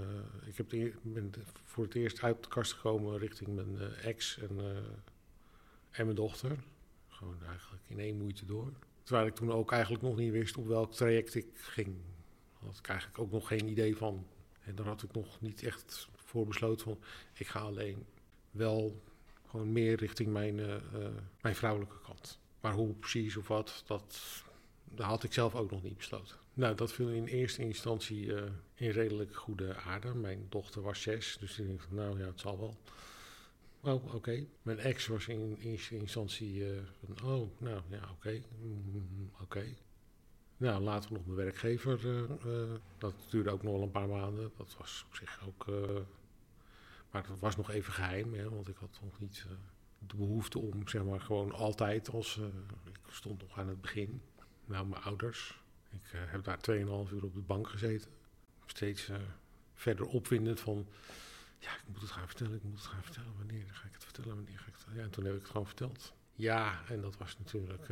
ik 0.46 0.56
heb 0.56 0.68
de, 0.68 0.92
ben 1.02 1.32
voor 1.64 1.84
het 1.84 1.94
eerst 1.94 2.22
uit 2.22 2.42
de 2.42 2.48
kast 2.48 2.72
gekomen 2.72 3.18
richting 3.18 3.54
mijn 3.54 3.78
ex 4.02 4.38
en, 4.38 4.58
en 5.90 6.04
mijn 6.04 6.16
dochter. 6.16 6.56
Gewoon 7.08 7.42
eigenlijk 7.48 7.82
in 7.86 7.98
één 7.98 8.16
moeite 8.18 8.44
door. 8.44 8.72
Terwijl 9.02 9.26
ik 9.26 9.34
toen 9.34 9.52
ook 9.52 9.72
eigenlijk 9.72 10.02
nog 10.02 10.16
niet 10.16 10.32
wist 10.32 10.56
op 10.56 10.66
welk 10.66 10.92
traject 10.92 11.34
ik 11.34 11.46
ging. 11.54 11.86
Daar 11.86 12.68
had 12.68 12.78
ik 12.78 12.88
eigenlijk 12.88 13.18
ook 13.18 13.30
nog 13.30 13.46
geen 13.46 13.68
idee 13.68 13.96
van. 13.96 14.26
En 14.60 14.74
daar 14.74 14.86
had 14.86 15.02
ik 15.02 15.12
nog 15.12 15.40
niet 15.40 15.62
echt 15.62 16.08
voor 16.14 16.46
besloten 16.46 16.84
van... 16.84 16.98
ik 17.32 17.46
ga 17.46 17.60
alleen 17.60 18.06
wel 18.50 19.02
gewoon 19.54 19.72
meer 19.72 19.96
richting 19.96 20.32
mijn, 20.32 20.60
mijn 21.40 21.54
vrouwelijke 21.54 22.00
kant. 22.06 22.38
Maar 22.60 22.72
hoe 22.72 22.94
precies 22.94 23.36
of 23.36 23.48
wat, 23.48 23.82
dat, 23.86 24.20
dat 24.84 25.06
had 25.06 25.24
ik 25.24 25.32
zelf 25.32 25.54
ook 25.54 25.70
nog 25.70 25.82
niet 25.82 25.96
besloten. 25.96 26.36
Nou, 26.54 26.74
dat 26.74 26.92
viel 26.92 27.08
in 27.08 27.24
eerste 27.26 27.62
instantie 27.62 28.26
uh, 28.26 28.42
in 28.74 28.90
redelijk 28.90 29.36
goede 29.36 29.74
aarde. 29.74 30.14
Mijn 30.14 30.46
dochter 30.48 30.82
was 30.82 31.02
zes, 31.02 31.36
dus 31.40 31.58
ik 31.58 31.76
dacht, 31.76 31.90
nou 31.90 32.18
ja, 32.18 32.26
het 32.26 32.40
zal 32.40 32.58
wel. 32.58 32.76
Oh, 33.80 34.14
oké. 34.14 34.44
Mijn 34.62 34.78
ex 34.78 35.06
was 35.06 35.26
in 35.28 35.56
eerste 35.60 35.96
instantie 35.96 36.64
van, 37.04 37.30
oh, 37.30 37.50
nou 37.58 37.80
ja, 37.90 38.08
oké, 38.12 38.42
mm, 38.60 39.30
oké. 39.42 39.64
Nou, 40.56 40.82
later 40.82 41.12
nog 41.12 41.26
mijn 41.26 41.36
werkgever. 41.36 42.00
Dat 42.98 43.14
duurde 43.30 43.50
ook 43.50 43.62
nog 43.62 43.72
wel 43.72 43.82
een 43.82 43.90
paar 43.90 44.08
maanden. 44.08 44.52
Dat 44.56 44.76
was 44.78 45.04
op 45.08 45.14
zich 45.14 45.46
ook... 45.46 45.66
maar 47.14 47.26
dat 47.26 47.38
was 47.38 47.56
nog 47.56 47.70
even 47.70 47.92
geheim, 47.92 48.34
hè, 48.34 48.48
want 48.48 48.68
ik 48.68 48.76
had 48.76 48.98
nog 49.02 49.18
niet 49.20 49.46
de 49.98 50.16
behoefte 50.16 50.58
om, 50.58 50.88
zeg 50.88 51.04
maar, 51.04 51.20
gewoon 51.20 51.52
altijd 51.52 52.08
als... 52.08 52.40
ik 52.84 52.98
stond 53.08 53.40
nog 53.40 53.58
aan 53.58 53.68
het 53.68 53.80
begin. 53.80 54.22
Nou, 54.64 54.86
mijn 54.86 55.02
ouders, 55.02 55.60
ik 55.90 56.12
uh, 56.12 56.20
heb 56.24 56.44
daar 56.44 56.58
2,5 56.70 57.12
uur 57.12 57.24
op 57.24 57.34
de 57.34 57.40
bank 57.40 57.68
gezeten. 57.68 58.10
Steeds 58.66 59.10
verder 59.74 60.06
opwindend 60.06 60.60
van... 60.60 60.86
Ja, 61.58 61.74
ik 61.74 61.82
moet 61.86 62.00
het 62.00 62.10
gaan 62.10 62.26
vertellen, 62.26 62.54
ik 62.54 62.62
moet 62.62 62.78
het 62.78 62.86
gaan 62.86 63.02
vertellen. 63.02 63.32
Wanneer 63.36 63.66
ga 63.72 63.86
ik 63.86 63.92
het 63.92 64.04
vertellen, 64.04 64.34
wanneer 64.34 64.58
ga 64.58 64.66
ik 64.66 64.74
het... 64.74 64.96
Ja, 64.96 65.02
en 65.02 65.10
toen 65.10 65.24
heb 65.24 65.34
ik 65.34 65.40
het 65.40 65.50
gewoon 65.50 65.66
verteld. 65.66 66.14
Ja, 66.32 66.82
en 66.88 67.00
dat 67.00 67.16
was 67.16 67.38
natuurlijk 67.38 67.88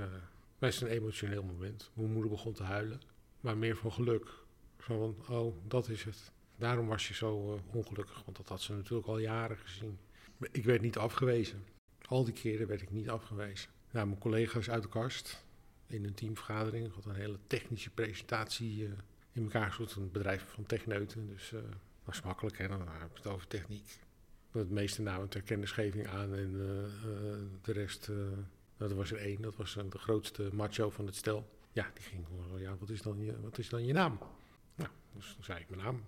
best 0.58 0.82
een 0.82 0.88
emotioneel 0.88 1.42
moment. 1.42 1.90
Mijn 1.94 2.12
moeder 2.12 2.30
begon 2.30 2.52
te 2.52 2.62
huilen. 2.62 3.00
Maar 3.40 3.56
meer 3.56 3.76
van 3.76 3.92
geluk. 3.92 4.28
Van, 4.78 5.16
oh, 5.28 5.56
dat 5.68 5.88
is 5.88 6.04
het. 6.04 6.32
Daarom 6.62 6.86
was 6.86 7.08
je 7.08 7.14
zo 7.14 7.60
ongelukkig. 7.72 8.22
Want 8.24 8.36
dat 8.36 8.48
had 8.48 8.60
ze 8.60 8.72
natuurlijk 8.72 9.08
al 9.08 9.18
jaren 9.18 9.56
gezien. 9.56 9.98
Ik 10.50 10.64
werd 10.64 10.80
niet 10.80 10.96
afgewezen. 10.96 11.64
Al 12.08 12.24
die 12.24 12.34
keren 12.34 12.66
werd 12.66 12.82
ik 12.82 12.90
niet 12.90 13.08
afgewezen. 13.08 13.70
Nou, 13.90 14.06
mijn 14.06 14.18
collega's 14.18 14.70
uit 14.70 14.82
de 14.82 14.88
kast 14.88 15.44
in 15.86 16.04
een 16.04 16.14
teamvergadering. 16.14 16.86
Ik 16.86 16.92
had 16.92 17.04
een 17.04 17.14
hele 17.14 17.38
technische 17.46 17.90
presentatie 17.90 18.82
uh, 18.82 18.90
in 19.32 19.42
elkaar 19.42 19.72
gezet. 19.72 19.96
Een 19.96 20.10
bedrijf 20.10 20.44
van 20.48 20.66
techneuten. 20.66 21.26
Dus 21.28 21.52
uh, 21.52 21.60
dat 22.04 22.14
is 22.14 22.22
makkelijk, 22.22 22.58
hè? 22.58 22.68
dan 22.68 22.88
heb 22.88 23.16
het 23.16 23.26
over 23.26 23.46
techniek. 23.46 23.98
Het 24.50 24.70
meeste 24.70 25.02
namen 25.02 25.28
ter 25.28 25.42
kennisgeving 25.42 26.08
aan 26.08 26.34
en 26.34 26.52
de 27.62 27.72
rest, 27.72 28.06
er 28.76 28.94
was 28.94 29.12
er 29.12 29.18
één, 29.18 29.42
dat 29.42 29.56
was 29.56 29.74
de 29.74 29.98
grootste 29.98 30.48
macho 30.52 30.90
van 30.90 31.06
het 31.06 31.16
stel. 31.16 31.48
Ja, 31.72 31.90
die 31.94 32.02
ging 32.02 32.26
gewoon, 32.26 32.60
ja, 32.60 32.76
wat 32.76 32.90
is 32.90 33.02
dan 33.02 33.20
je, 33.20 33.40
wat 33.40 33.58
is 33.58 33.68
dan 33.68 33.84
je 33.84 33.92
naam? 33.92 34.18
Nou, 34.74 34.90
dus 35.12 35.34
dan 35.34 35.44
zei 35.44 35.60
ik 35.60 35.68
mijn 35.68 35.82
naam. 35.82 36.02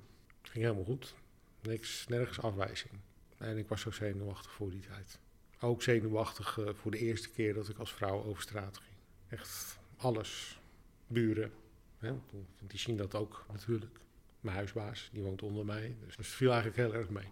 Het 0.45 0.53
ging 0.53 0.65
helemaal 0.65 0.85
goed. 0.85 1.15
Niks, 1.63 2.07
nergens 2.07 2.41
afwijzing. 2.41 2.93
En 3.39 3.59
ik 3.59 3.69
was 3.69 3.81
zo 3.81 3.91
zenuwachtig 3.91 4.53
voor 4.53 4.71
die 4.71 4.81
tijd. 4.81 5.19
Ook 5.61 5.83
zenuwachtig 5.83 6.59
voor 6.73 6.91
de 6.91 6.99
eerste 6.99 7.31
keer 7.31 7.55
dat 7.55 7.69
ik 7.69 7.79
als 7.79 7.93
vrouw 7.93 8.25
over 8.25 8.43
straat 8.43 8.79
ging. 8.79 8.97
Echt 9.29 9.79
alles. 9.97 10.61
Buren. 11.07 11.53
Hè? 11.99 12.15
Die 12.61 12.79
zien 12.79 12.97
dat 12.97 13.15
ook 13.15 13.45
natuurlijk. 13.53 13.99
Mijn 14.41 14.57
huisbaas, 14.57 15.11
die 15.13 15.23
woont 15.23 15.43
onder 15.43 15.65
mij. 15.65 15.97
Dus 16.05 16.17
het 16.17 16.27
viel 16.27 16.53
eigenlijk 16.53 16.77
heel 16.77 16.95
erg 16.95 17.09
mee. 17.09 17.29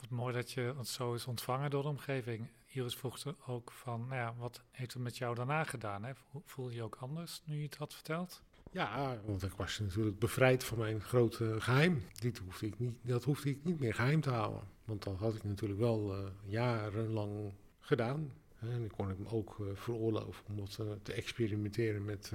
Wat 0.00 0.10
mooi 0.10 0.34
dat 0.34 0.52
je 0.52 0.74
het 0.76 0.88
zo 0.88 1.14
is 1.14 1.26
ontvangen 1.26 1.70
door 1.70 1.82
de 1.82 1.88
omgeving. 1.88 2.48
Iris 2.66 2.96
vroeg 2.96 3.34
ook 3.46 3.72
van, 3.72 4.00
nou 4.00 4.14
ja, 4.14 4.34
wat 4.34 4.62
heeft 4.70 4.92
het 4.92 5.02
met 5.02 5.16
jou 5.16 5.34
daarna 5.34 5.64
gedaan? 5.64 6.04
Hè? 6.04 6.12
Voel 6.44 6.68
je 6.68 6.74
je 6.74 6.82
ook 6.82 6.96
anders 6.96 7.42
nu 7.44 7.56
je 7.56 7.64
het 7.64 7.76
had 7.76 7.94
verteld? 7.94 8.42
Ja, 8.76 9.20
want 9.24 9.42
ik 9.42 9.52
was 9.52 9.78
natuurlijk 9.78 10.18
bevrijd 10.18 10.64
van 10.64 10.78
mijn 10.78 11.00
grote 11.00 11.60
geheim. 11.60 12.02
Dit 12.20 12.38
hoefde 12.38 12.66
ik 12.66 12.78
niet, 12.78 12.94
dat 13.02 13.24
hoefde 13.24 13.50
ik 13.50 13.64
niet 13.64 13.80
meer 13.80 13.94
geheim 13.94 14.20
te 14.20 14.30
houden. 14.30 14.62
Want 14.84 15.02
dat 15.02 15.18
had 15.18 15.34
ik 15.34 15.44
natuurlijk 15.44 15.80
wel 15.80 16.18
uh, 16.18 16.28
jarenlang 16.44 17.52
gedaan. 17.80 18.32
En 18.58 18.84
ik 18.84 18.90
kon 18.90 19.08
hem 19.08 19.26
ook 19.26 19.58
uh, 19.60 19.66
veroorloven 19.74 20.44
om 20.46 20.56
wat, 20.56 20.78
uh, 20.80 20.86
te 21.02 21.12
experimenteren 21.12 22.04
met 22.04 22.32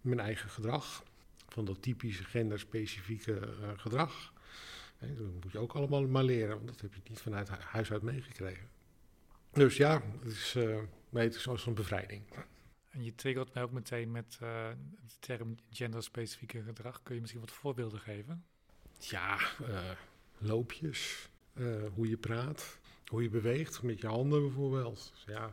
mijn 0.00 0.20
eigen 0.20 0.50
gedrag. 0.50 1.02
Van 1.48 1.64
dat 1.64 1.82
typische 1.82 2.24
genderspecifieke 2.24 3.48
gedrag. 3.76 4.32
Dat 4.98 5.42
moet 5.42 5.52
je 5.52 5.58
ook 5.58 5.72
allemaal 5.72 6.06
maar 6.06 6.24
leren, 6.24 6.56
want 6.56 6.68
dat 6.68 6.80
heb 6.80 6.94
je 6.94 7.00
niet 7.08 7.20
vanuit 7.20 7.48
huis 7.48 7.92
uit 7.92 8.02
meegekregen. 8.02 8.68
Dus 9.52 9.76
ja, 9.76 10.02
het 10.22 10.32
is, 10.32 10.56
het 11.10 11.34
is 11.34 11.66
een 11.66 11.74
bevrijding. 11.74 12.22
En 12.94 13.04
je 13.04 13.14
triggert 13.14 13.54
mij 13.54 13.62
ook 13.62 13.70
meteen 13.70 14.10
met 14.10 14.36
de 14.38 14.76
term 15.18 15.56
genderspecifieke 15.70 16.62
gedrag. 16.62 17.02
Kun 17.02 17.14
je 17.14 17.20
misschien 17.20 17.40
wat 17.40 17.52
voorbeelden 17.52 18.00
geven? 18.00 18.44
Ja, 18.98 19.38
loopjes, 20.38 21.28
hoe 21.94 22.08
je 22.08 22.16
praat, 22.16 22.78
hoe 23.06 23.22
je 23.22 23.28
beweegt 23.28 23.82
met 23.82 24.00
je 24.00 24.06
handen 24.06 24.40
bijvoorbeeld. 24.40 25.12
Dus 25.14 25.34
ja, 25.34 25.52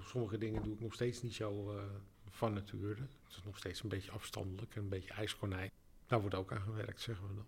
sommige 0.00 0.38
dingen 0.38 0.62
doe 0.62 0.74
ik 0.74 0.80
nog 0.80 0.94
steeds 0.94 1.22
niet 1.22 1.34
zo 1.34 1.74
uh, 1.74 1.82
van 2.30 2.52
nature. 2.52 3.00
Het 3.00 3.36
is 3.36 3.40
nog 3.44 3.58
steeds 3.58 3.82
een 3.82 3.88
beetje 3.88 4.10
afstandelijk 4.10 4.74
en 4.74 4.82
een 4.82 4.88
beetje 4.88 5.12
ijskonijn. 5.12 5.70
Daar 6.06 6.20
wordt 6.20 6.34
ook 6.34 6.52
aan 6.52 6.60
gewerkt, 6.60 7.00
zeggen 7.00 7.28
we 7.28 7.34
dan. 7.34 7.46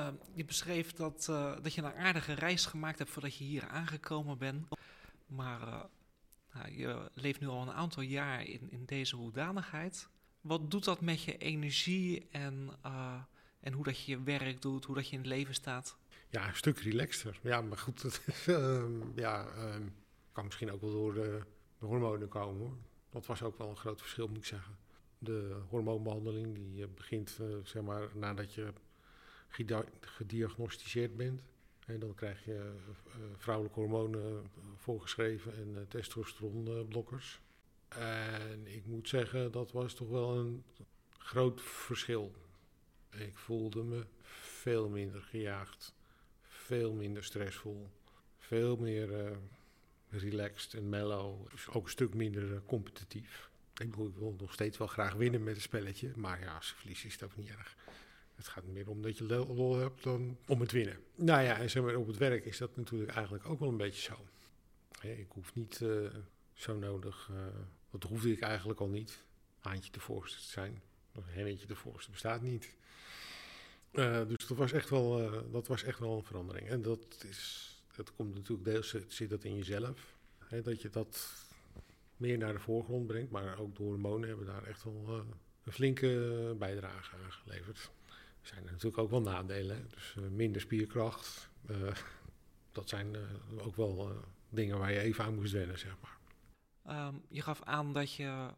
Uh, 0.00 0.08
je 0.34 0.44
beschreef 0.44 0.92
dat, 0.92 1.26
uh, 1.30 1.56
dat 1.62 1.74
je 1.74 1.82
een 1.82 1.94
aardige 1.94 2.32
reis 2.32 2.66
gemaakt 2.66 2.98
hebt 2.98 3.10
voordat 3.10 3.36
je 3.36 3.44
hier 3.44 3.66
aangekomen 3.68 4.38
bent. 4.38 4.66
Maar 5.26 5.86
nou, 6.54 6.76
je 6.76 7.10
leeft 7.14 7.40
nu 7.40 7.46
al 7.46 7.62
een 7.62 7.72
aantal 7.72 8.02
jaar 8.02 8.44
in, 8.44 8.70
in 8.70 8.84
deze 8.84 9.16
hoedanigheid. 9.16 10.08
Wat 10.40 10.70
doet 10.70 10.84
dat 10.84 11.00
met 11.00 11.22
je 11.22 11.38
energie 11.38 12.28
en, 12.30 12.70
en 13.60 13.72
hoe 13.72 13.84
dat 13.84 14.04
je 14.04 14.22
werk 14.22 14.62
doet, 14.62 14.84
hoe 14.84 14.94
dat 14.94 15.08
je 15.08 15.12
in 15.12 15.18
het 15.18 15.28
leven 15.28 15.54
staat? 15.54 15.96
Ja, 16.32 16.48
een 16.48 16.56
stuk 16.56 16.78
relaxter. 16.78 17.38
Ja, 17.42 17.60
maar 17.60 17.78
goed, 17.78 18.02
het, 18.02 18.22
ehm, 18.46 19.18
ja, 19.18 19.46
ehm, 19.46 19.82
kan 20.32 20.44
misschien 20.44 20.70
ook 20.70 20.80
wel 20.80 20.90
door 20.90 21.14
de, 21.14 21.40
de, 21.78 21.86
hormonen 21.86 22.28
komen. 22.28 22.78
Dat 23.10 23.26
was 23.26 23.42
ook 23.42 23.58
wel 23.58 23.68
een 23.68 23.76
groot 23.76 24.00
verschil, 24.00 24.28
moet 24.28 24.36
ik 24.36 24.44
zeggen. 24.44 24.76
De 25.18 25.60
hormoonbehandeling 25.68 26.54
die 26.54 26.86
begint 26.86 27.38
uh, 27.40 27.56
zeg 27.62 27.82
maar 27.82 28.08
nadat 28.14 28.54
je 28.54 28.72
gediagnosticeerd 30.00 31.16
bent. 31.16 31.40
En 31.92 31.98
dan 31.98 32.14
krijg 32.14 32.44
je 32.44 32.52
uh, 32.52 33.14
vrouwelijke 33.36 33.80
hormonen 33.80 34.50
voorgeschreven 34.76 35.54
en 35.54 35.86
testosteronblokkers. 35.88 37.40
En 37.88 38.66
ik 38.66 38.86
moet 38.86 39.08
zeggen, 39.08 39.52
dat 39.52 39.72
was 39.72 39.94
toch 39.94 40.08
wel 40.08 40.38
een 40.38 40.64
groot 41.18 41.62
verschil. 41.62 42.34
Ik 43.10 43.36
voelde 43.36 43.82
me 43.82 44.06
veel 44.40 44.88
minder 44.88 45.22
gejaagd, 45.22 45.94
veel 46.42 46.92
minder 46.92 47.24
stressvol, 47.24 47.90
veel 48.38 48.76
meer 48.76 49.38
relaxed 50.08 50.74
en 50.74 50.88
mellow. 50.88 51.50
Dus 51.50 51.68
ook 51.68 51.84
een 51.84 51.90
stuk 51.90 52.14
minder 52.14 52.62
competitief. 52.66 53.50
Ik 53.76 53.94
wil 53.94 54.36
nog 54.38 54.52
steeds 54.52 54.78
wel 54.78 54.86
graag 54.86 55.14
winnen 55.14 55.42
met 55.42 55.54
een 55.54 55.60
spelletje. 55.60 56.12
Maar 56.16 56.40
ja, 56.40 56.54
als 56.54 56.68
je 56.68 56.74
verliest 56.74 57.04
is 57.04 57.12
het 57.12 57.22
ook 57.22 57.36
niet 57.36 57.48
erg. 57.48 57.76
Het 58.34 58.48
gaat 58.48 58.64
meer 58.64 58.88
om 58.88 59.02
dat 59.02 59.18
je 59.18 59.24
lol 59.24 59.76
hebt 59.76 60.02
dan 60.02 60.36
om 60.46 60.60
het 60.60 60.72
winnen. 60.72 60.98
Nou 61.14 61.42
ja, 61.42 61.58
en 61.58 61.70
zeg 61.70 61.82
maar, 61.82 61.96
op 61.96 62.06
het 62.06 62.16
werk 62.16 62.44
is 62.44 62.58
dat 62.58 62.76
natuurlijk 62.76 63.12
eigenlijk 63.12 63.46
ook 63.46 63.58
wel 63.58 63.68
een 63.68 63.76
beetje 63.76 64.02
zo. 64.02 64.26
ik 65.08 65.28
hoef 65.28 65.54
niet 65.54 65.80
uh, 65.80 66.08
zo 66.52 66.76
nodig, 66.76 67.28
uh, 67.32 67.36
dat 67.90 68.02
hoefde 68.02 68.32
ik 68.32 68.40
eigenlijk 68.40 68.80
al 68.80 68.88
niet, 68.88 69.24
haantje 69.58 69.92
de 69.92 70.00
voorste 70.00 70.38
te 70.38 70.48
zijn. 70.48 70.82
Hennetje 71.24 71.66
de 71.66 71.76
voorste 71.76 72.10
bestaat 72.10 72.42
niet. 72.42 72.76
Uh, 73.92 74.26
dus 74.28 74.46
dat 74.46 74.56
was, 74.56 74.72
echt 74.72 74.90
wel, 74.90 75.30
dat 75.50 75.66
was 75.66 75.82
echt 75.82 75.98
wel 75.98 76.16
een 76.16 76.24
verandering. 76.24 76.68
En 76.68 76.82
dat 76.82 77.24
is 77.28 77.72
dat 77.96 78.14
komt 78.14 78.34
natuurlijk 78.34 78.64
deels, 78.64 78.94
zit 79.08 79.30
dat 79.30 79.44
in 79.44 79.56
jezelf. 79.56 80.16
Hè, 80.38 80.62
dat 80.62 80.82
je 80.82 80.90
dat 80.90 81.32
meer 82.16 82.38
naar 82.38 82.52
de 82.52 82.58
voorgrond 82.58 83.06
brengt. 83.06 83.30
Maar 83.30 83.58
ook 83.58 83.76
de 83.76 83.82
hormonen 83.82 84.28
hebben 84.28 84.46
daar 84.46 84.64
echt 84.64 84.84
wel 84.84 85.24
een 85.64 85.72
flinke 85.72 86.54
bijdrage 86.58 87.16
aan 87.24 87.32
geleverd. 87.32 87.90
Zijn 88.42 88.64
natuurlijk 88.64 88.98
ook 88.98 89.10
wel 89.10 89.20
nadelen. 89.20 89.88
Dus 89.90 90.14
uh, 90.18 90.28
minder 90.28 90.60
spierkracht. 90.60 91.50
Uh, 91.70 91.92
dat 92.72 92.88
zijn 92.88 93.16
ook 93.58 93.76
wel 93.76 94.12
dingen 94.48 94.78
waar 94.78 94.92
je 94.92 94.98
even 94.98 95.24
aan 95.24 95.34
moest 95.34 95.52
wennen, 95.52 95.78
zeg 95.78 95.96
maar. 96.00 96.16
Ehm, 96.84 97.14
je 97.28 97.42
gaf 97.42 97.62
aan 97.62 97.92
dat 97.92 98.14
je 98.14 98.48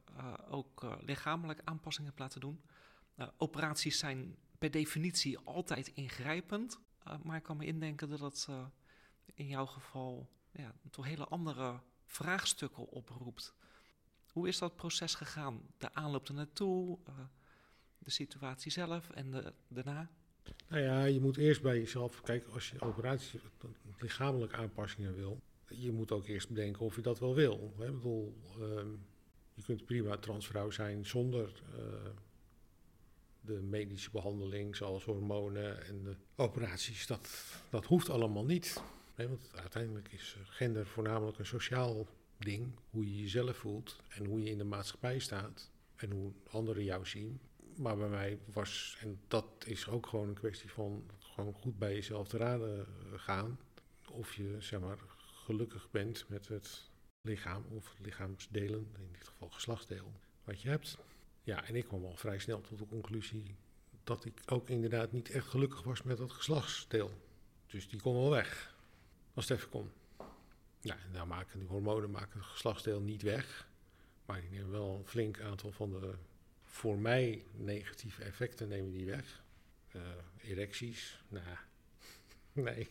ook 0.48 0.98
lichamelijk 1.00 1.60
aanpassingen 1.64 2.08
hebt 2.08 2.22
laten 2.22 2.40
doen. 2.40 2.60
Uh, 3.18 3.28
operaties 3.36 3.98
zijn 3.98 4.36
per 4.58 4.70
definitie 4.70 5.38
altijd 5.38 5.88
ingrijpend. 5.88 6.78
maar 7.22 7.36
ik 7.36 7.42
kan 7.42 7.56
me 7.56 7.66
indenken 7.66 8.08
dat 8.08 8.18
dat 8.18 8.48
in 9.34 9.46
jouw 9.46 9.66
geval 9.66 10.28
ja, 10.52 10.74
toch 10.90 11.04
hele 11.04 11.26
andere 11.26 11.80
vraagstukken 12.06 12.88
oproept. 12.88 13.54
Hoe 14.26 14.48
is 14.48 14.58
dat 14.58 14.76
proces 14.76 15.14
gegaan? 15.14 15.60
De 15.78 15.94
aanloop 15.94 16.28
er 16.28 16.34
naartoe, 16.34 16.98
de 18.04 18.10
situatie 18.10 18.70
zelf 18.70 19.10
en 19.10 19.30
de, 19.30 19.52
daarna? 19.68 20.10
Nou 20.68 20.82
ja, 20.82 21.04
je 21.04 21.20
moet 21.20 21.36
eerst 21.36 21.62
bij 21.62 21.78
jezelf 21.78 22.20
kijken 22.20 22.52
als 22.52 22.70
je 22.70 22.80
operaties, 22.80 23.40
lichamelijke 23.98 24.56
aanpassingen 24.56 25.14
wil. 25.14 25.40
Je 25.68 25.92
moet 25.92 26.12
ook 26.12 26.26
eerst 26.26 26.48
bedenken 26.48 26.84
of 26.84 26.96
je 26.96 27.02
dat 27.02 27.18
wel 27.18 27.34
wil. 27.34 27.74
Hè? 27.78 27.86
Ik 27.86 27.94
bedoel, 27.94 28.36
uh, 28.58 28.64
je 29.54 29.62
kunt 29.62 29.84
prima 29.84 30.16
transvrouw 30.16 30.70
zijn 30.70 31.06
zonder 31.06 31.62
uh, 31.78 31.84
de 33.40 33.52
medische 33.62 34.10
behandeling, 34.10 34.76
zoals 34.76 35.04
hormonen 35.04 35.86
en 35.86 36.02
de 36.02 36.16
operaties. 36.36 37.06
Dat, 37.06 37.28
dat 37.70 37.84
hoeft 37.84 38.10
allemaal 38.10 38.44
niet. 38.44 38.82
Hè? 39.14 39.28
Want 39.28 39.50
uiteindelijk 39.54 40.12
is 40.12 40.36
gender 40.42 40.86
voornamelijk 40.86 41.38
een 41.38 41.46
sociaal 41.46 42.06
ding. 42.38 42.72
Hoe 42.90 43.04
je 43.04 43.20
jezelf 43.20 43.56
voelt 43.56 43.96
en 44.08 44.24
hoe 44.24 44.42
je 44.42 44.50
in 44.50 44.58
de 44.58 44.64
maatschappij 44.64 45.18
staat 45.18 45.70
en 45.96 46.10
hoe 46.10 46.32
anderen 46.50 46.84
jou 46.84 47.06
zien 47.06 47.40
maar 47.76 47.96
bij 47.96 48.08
mij 48.08 48.38
was, 48.52 48.96
en 49.00 49.20
dat 49.28 49.46
is 49.66 49.88
ook 49.88 50.06
gewoon 50.06 50.28
een 50.28 50.34
kwestie 50.34 50.70
van 50.70 51.10
gewoon 51.18 51.54
goed 51.54 51.78
bij 51.78 51.94
jezelf 51.94 52.28
te 52.28 52.36
raden 52.36 52.86
gaan. 53.16 53.58
Of 54.10 54.34
je 54.34 54.56
zeg 54.58 54.80
maar 54.80 54.98
gelukkig 55.16 55.90
bent 55.90 56.28
met 56.28 56.48
het 56.48 56.90
lichaam 57.20 57.64
of 57.70 57.94
lichaamsdelen, 57.98 58.90
in 58.98 59.08
dit 59.12 59.28
geval 59.28 59.48
geslachtsdeel, 59.48 60.12
wat 60.44 60.62
je 60.62 60.68
hebt. 60.68 60.98
Ja, 61.42 61.64
en 61.64 61.76
ik 61.76 61.84
kwam 61.84 62.04
al 62.04 62.16
vrij 62.16 62.38
snel 62.38 62.60
tot 62.60 62.78
de 62.78 62.86
conclusie 62.86 63.56
dat 64.04 64.24
ik 64.24 64.42
ook 64.46 64.68
inderdaad 64.68 65.12
niet 65.12 65.30
echt 65.30 65.46
gelukkig 65.46 65.82
was 65.82 66.02
met 66.02 66.16
dat 66.16 66.32
geslachtsdeel. 66.32 67.10
Dus 67.66 67.88
die 67.88 68.00
kon 68.00 68.14
wel 68.14 68.30
weg, 68.30 68.76
als 69.34 69.48
het 69.48 69.58
even 69.58 69.70
kon. 69.70 69.90
Ja, 70.80 70.98
en 70.98 71.12
daar 71.12 71.26
maken 71.26 71.58
die 71.58 71.68
hormonen 71.68 72.10
maken 72.10 72.38
het 72.38 72.48
geslachtsdeel 72.48 73.00
niet 73.00 73.22
weg. 73.22 73.68
Maar 74.26 74.40
die 74.40 74.50
nemen 74.50 74.70
wel 74.70 74.96
een 74.98 75.06
flink 75.06 75.40
aantal 75.40 75.72
van 75.72 75.90
de 75.90 76.14
voor 76.74 76.98
mij 76.98 77.44
negatieve 77.52 78.22
effecten 78.22 78.68
nemen 78.68 78.90
die 78.90 79.06
weg. 79.06 79.42
Uh, 79.96 80.02
erecties, 80.42 81.22
nou, 81.28 81.44
nee, 82.52 82.74
die 82.74 82.86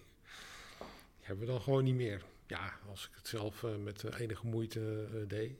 hebben 1.19 1.45
we 1.45 1.51
dan 1.51 1.61
gewoon 1.61 1.83
niet 1.83 1.95
meer. 1.95 2.23
Ja, 2.47 2.79
als 2.89 3.07
ik 3.07 3.15
het 3.15 3.27
zelf 3.27 3.63
uh, 3.63 3.75
met 3.75 4.03
enige 4.03 4.47
moeite 4.47 5.07
uh, 5.13 5.27
deed, 5.27 5.51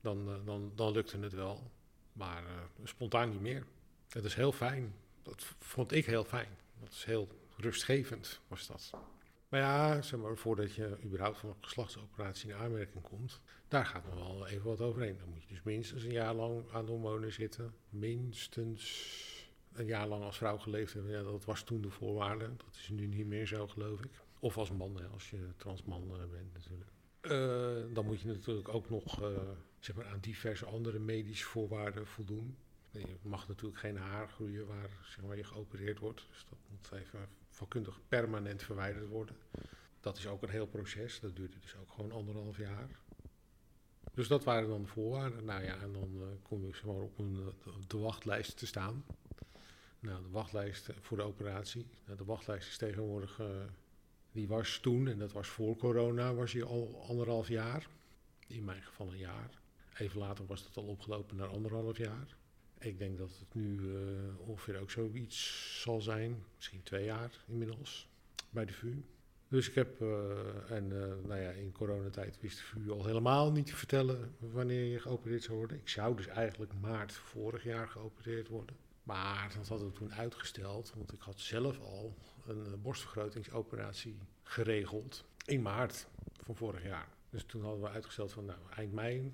dan, 0.00 0.44
dan, 0.44 0.72
dan 0.74 0.92
lukte 0.92 1.18
het 1.18 1.32
wel. 1.32 1.70
Maar 2.12 2.42
spontaan 2.84 3.30
niet 3.30 3.40
meer. 3.40 3.66
Dat 4.08 4.24
is 4.24 4.34
heel 4.34 4.52
fijn. 4.52 4.94
Dat 5.22 5.44
vond 5.58 5.92
ik 5.92 6.06
heel 6.06 6.24
fijn. 6.24 6.56
Dat 6.80 6.92
is 6.92 7.04
heel 7.04 7.28
rustgevend, 7.56 8.40
was 8.48 8.66
dat. 8.66 8.90
Maar 9.52 9.60
ja, 9.60 10.02
zeg 10.02 10.20
maar, 10.20 10.36
voordat 10.36 10.74
je 10.74 10.96
überhaupt 11.04 11.38
van 11.38 11.48
een 11.48 11.56
geslachtsoperatie 11.60 12.50
in 12.50 12.56
aanmerking 12.56 13.02
komt, 13.02 13.40
daar 13.68 13.86
gaat 13.86 14.04
nog 14.04 14.14
wel 14.14 14.46
even 14.46 14.64
wat 14.64 14.80
overheen. 14.80 15.16
Dan 15.18 15.28
moet 15.28 15.42
je 15.42 15.48
dus 15.48 15.62
minstens 15.62 16.04
een 16.04 16.12
jaar 16.12 16.34
lang 16.34 16.64
aan 16.72 16.84
de 16.84 16.90
hormonen 16.90 17.32
zitten. 17.32 17.74
Minstens 17.88 18.82
een 19.72 19.86
jaar 19.86 20.06
lang 20.06 20.24
als 20.24 20.36
vrouw 20.36 20.58
geleefd 20.58 20.92
hebben. 20.92 21.12
Ja, 21.12 21.22
dat 21.22 21.44
was 21.44 21.62
toen 21.62 21.80
de 21.80 21.90
voorwaarde. 21.90 22.44
Dat 22.56 22.74
is 22.74 22.88
nu 22.88 23.06
niet 23.06 23.26
meer 23.26 23.46
zo, 23.46 23.66
geloof 23.66 24.00
ik. 24.00 24.10
Of 24.38 24.58
als 24.58 24.70
man, 24.70 25.12
als 25.12 25.30
je 25.30 25.48
transman 25.56 26.02
uh, 26.02 26.16
bent 26.30 26.52
natuurlijk. 26.52 26.90
Uh, 27.22 27.94
dan 27.94 28.04
moet 28.04 28.20
je 28.20 28.28
natuurlijk 28.28 28.68
ook 28.68 28.90
nog 28.90 29.22
uh, 29.22 29.28
zeg 29.78 29.96
maar 29.96 30.06
aan 30.06 30.20
diverse 30.20 30.66
andere 30.66 30.98
medische 30.98 31.44
voorwaarden 31.44 32.06
voldoen. 32.06 32.56
Je 32.92 33.16
mag 33.22 33.48
natuurlijk 33.48 33.78
geen 33.78 33.96
haar 33.96 34.28
groeien 34.28 34.66
waar 34.66 34.90
zeg 35.04 35.24
maar, 35.24 35.36
je 35.36 35.44
geopereerd 35.44 35.98
wordt. 35.98 36.26
Dus 36.28 36.46
dat 36.48 36.58
moet 36.70 37.00
even 37.00 37.28
vakkundig 37.50 38.00
permanent 38.08 38.62
verwijderd 38.62 39.08
worden. 39.08 39.36
Dat 40.00 40.18
is 40.18 40.26
ook 40.26 40.42
een 40.42 40.48
heel 40.48 40.66
proces. 40.66 41.20
Dat 41.20 41.36
duurde 41.36 41.58
dus 41.58 41.76
ook 41.76 41.92
gewoon 41.92 42.12
anderhalf 42.12 42.56
jaar. 42.56 42.88
Dus 44.14 44.28
dat 44.28 44.44
waren 44.44 44.68
dan 44.68 44.82
de 44.82 44.88
voorwaarden. 44.88 45.44
Nou 45.44 45.64
ja, 45.64 45.76
en 45.76 45.92
dan 45.92 46.10
uh, 46.14 46.26
kom 46.42 46.66
je 46.66 46.72
zeg 46.72 46.84
maar, 46.84 46.94
op 46.94 47.18
een, 47.18 47.52
de 47.86 47.98
wachtlijst 47.98 48.56
te 48.56 48.66
staan. 48.66 49.04
Nou, 49.98 50.22
de 50.22 50.30
wachtlijst 50.30 50.88
voor 51.00 51.16
de 51.16 51.22
operatie. 51.22 51.86
Nou, 52.04 52.18
de 52.18 52.24
wachtlijst 52.24 52.68
is 52.68 52.76
tegenwoordig, 52.76 53.40
die 54.32 54.48
was 54.48 54.78
toen, 54.78 55.08
en 55.08 55.18
dat 55.18 55.32
was 55.32 55.48
voor 55.48 55.76
corona, 55.76 56.34
was 56.34 56.52
die 56.52 56.64
al 56.64 57.04
anderhalf 57.08 57.48
jaar. 57.48 57.86
In 58.46 58.64
mijn 58.64 58.82
geval 58.82 59.12
een 59.12 59.18
jaar. 59.18 59.60
Even 59.98 60.18
later 60.18 60.46
was 60.46 60.62
dat 60.62 60.76
al 60.76 60.84
opgelopen 60.84 61.36
naar 61.36 61.48
anderhalf 61.48 61.96
jaar. 61.96 62.36
Ik 62.82 62.98
denk 62.98 63.18
dat 63.18 63.30
het 63.38 63.54
nu 63.54 63.80
uh, 63.80 63.98
ongeveer 64.38 64.80
ook 64.80 64.90
zoiets 64.90 65.80
zal 65.82 66.00
zijn. 66.00 66.44
Misschien 66.56 66.82
twee 66.82 67.04
jaar 67.04 67.44
inmiddels 67.46 68.08
bij 68.50 68.64
de 68.64 68.72
VU. 68.72 69.04
Dus 69.48 69.68
ik 69.68 69.74
heb, 69.74 70.00
uh, 70.00 70.70
en 70.70 70.84
uh, 70.84 71.28
nou 71.28 71.40
ja, 71.40 71.50
in 71.50 71.72
coronatijd 71.72 72.40
wist 72.40 72.56
de 72.56 72.62
VU 72.62 72.90
al 72.90 73.06
helemaal 73.06 73.52
niet 73.52 73.66
te 73.66 73.76
vertellen 73.76 74.34
wanneer 74.38 74.84
je 74.84 74.98
geopereerd 74.98 75.42
zou 75.42 75.58
worden. 75.58 75.76
Ik 75.76 75.88
zou 75.88 76.16
dus 76.16 76.26
eigenlijk 76.26 76.72
maart 76.80 77.12
vorig 77.12 77.64
jaar 77.64 77.88
geopereerd 77.88 78.48
worden. 78.48 78.76
Maar 79.02 79.52
dat 79.56 79.68
hadden 79.68 79.86
we 79.86 79.92
toen 79.92 80.14
uitgesteld, 80.14 80.92
want 80.96 81.12
ik 81.12 81.20
had 81.20 81.40
zelf 81.40 81.80
al 81.80 82.16
een 82.46 82.82
borstvergrotingsoperatie 82.82 84.18
geregeld 84.42 85.24
in 85.44 85.62
maart 85.62 86.06
van 86.42 86.56
vorig 86.56 86.82
jaar. 86.82 87.08
Dus 87.30 87.44
toen 87.44 87.62
hadden 87.62 87.80
we 87.80 87.88
uitgesteld 87.88 88.32
van 88.32 88.44
nou, 88.44 88.58
eind 88.76 88.92
mei 88.92 89.32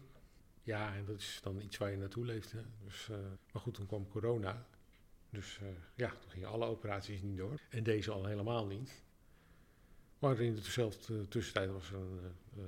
ja, 0.68 0.94
en 0.94 1.04
dat 1.04 1.18
is 1.18 1.38
dan 1.42 1.60
iets 1.60 1.76
waar 1.76 1.90
je 1.90 1.96
naartoe 1.96 2.24
leeft. 2.24 2.52
Hè. 2.52 2.60
Dus, 2.84 3.08
uh, 3.10 3.16
maar 3.52 3.62
goed, 3.62 3.74
toen 3.74 3.86
kwam 3.86 4.08
corona. 4.08 4.66
Dus 5.30 5.58
uh, 5.62 5.68
ja, 5.94 6.08
toen 6.08 6.30
gingen 6.30 6.48
alle 6.48 6.66
operaties 6.66 7.22
niet 7.22 7.36
door. 7.36 7.60
En 7.70 7.82
deze 7.82 8.10
al 8.10 8.24
helemaal 8.24 8.66
niet. 8.66 9.02
Maar 10.18 10.40
in 10.40 10.54
dezelfde 10.54 11.28
tussentijd 11.28 11.70
was 11.70 11.90
er 11.90 11.98
uh, 12.56 12.64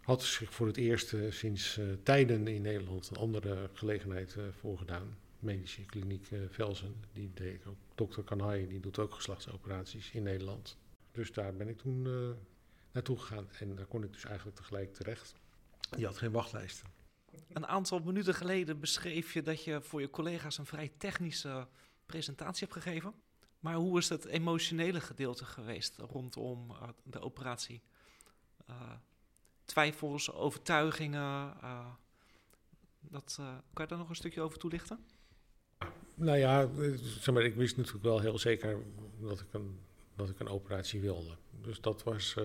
had 0.00 0.22
zich 0.22 0.52
voor 0.52 0.66
het 0.66 0.76
eerst 0.76 1.14
sinds 1.28 1.80
tijden 2.02 2.48
in 2.48 2.62
Nederland 2.62 3.10
een 3.10 3.16
andere 3.16 3.70
gelegenheid 3.72 4.36
voorgedaan. 4.50 5.18
Medische 5.38 5.84
kliniek 5.84 6.28
Velsen. 6.48 6.94
Die 7.12 7.30
deed 7.34 7.66
ook, 7.66 7.76
dokter 7.94 8.24
Kanai, 8.24 8.68
die 8.68 8.80
doet 8.80 8.98
ook 8.98 9.14
geslachtsoperaties 9.14 10.10
in 10.10 10.22
Nederland. 10.22 10.78
Dus 11.12 11.32
daar 11.32 11.54
ben 11.54 11.68
ik 11.68 11.78
toen 11.78 12.02
naartoe 12.92 13.18
gegaan. 13.18 13.48
En 13.58 13.74
daar 13.74 13.86
kon 13.86 14.04
ik 14.04 14.12
dus 14.12 14.24
eigenlijk 14.24 14.56
tegelijk 14.56 14.94
terecht. 14.94 15.39
Je 15.96 16.06
had 16.06 16.18
geen 16.18 16.32
wachtlijsten. 16.32 16.88
Een 17.52 17.66
aantal 17.66 17.98
minuten 17.98 18.34
geleden 18.34 18.80
beschreef 18.80 19.32
je 19.32 19.42
dat 19.42 19.64
je 19.64 19.80
voor 19.82 20.00
je 20.00 20.10
collega's 20.10 20.58
een 20.58 20.66
vrij 20.66 20.92
technische 20.98 21.68
presentatie 22.06 22.66
hebt 22.68 22.82
gegeven. 22.82 23.14
Maar 23.60 23.74
hoe 23.74 23.98
is 23.98 24.08
het 24.08 24.24
emotionele 24.24 25.00
gedeelte 25.00 25.44
geweest 25.44 25.96
rondom 25.96 26.70
uh, 26.70 26.88
de 27.02 27.20
operatie? 27.20 27.82
Uh, 28.70 28.92
twijfels, 29.64 30.32
overtuigingen. 30.32 31.56
Uh, 31.62 31.86
dat, 33.00 33.34
kan 33.72 33.84
je 33.84 33.86
daar 33.86 33.98
nog 33.98 34.08
een 34.08 34.16
stukje 34.16 34.40
over 34.40 34.58
toelichten? 34.58 35.04
Nou 36.14 36.38
ja, 36.38 36.68
zeg 37.00 37.34
maar, 37.34 37.44
ik 37.44 37.54
wist 37.54 37.76
natuurlijk 37.76 38.04
wel 38.04 38.20
heel 38.20 38.38
zeker 38.38 38.82
dat 39.20 39.40
ik 39.40 39.52
een, 39.52 39.80
dat 40.16 40.28
ik 40.28 40.40
een 40.40 40.48
operatie 40.48 41.00
wilde. 41.00 41.36
Dus 41.60 41.80
dat, 41.80 42.02
was, 42.02 42.36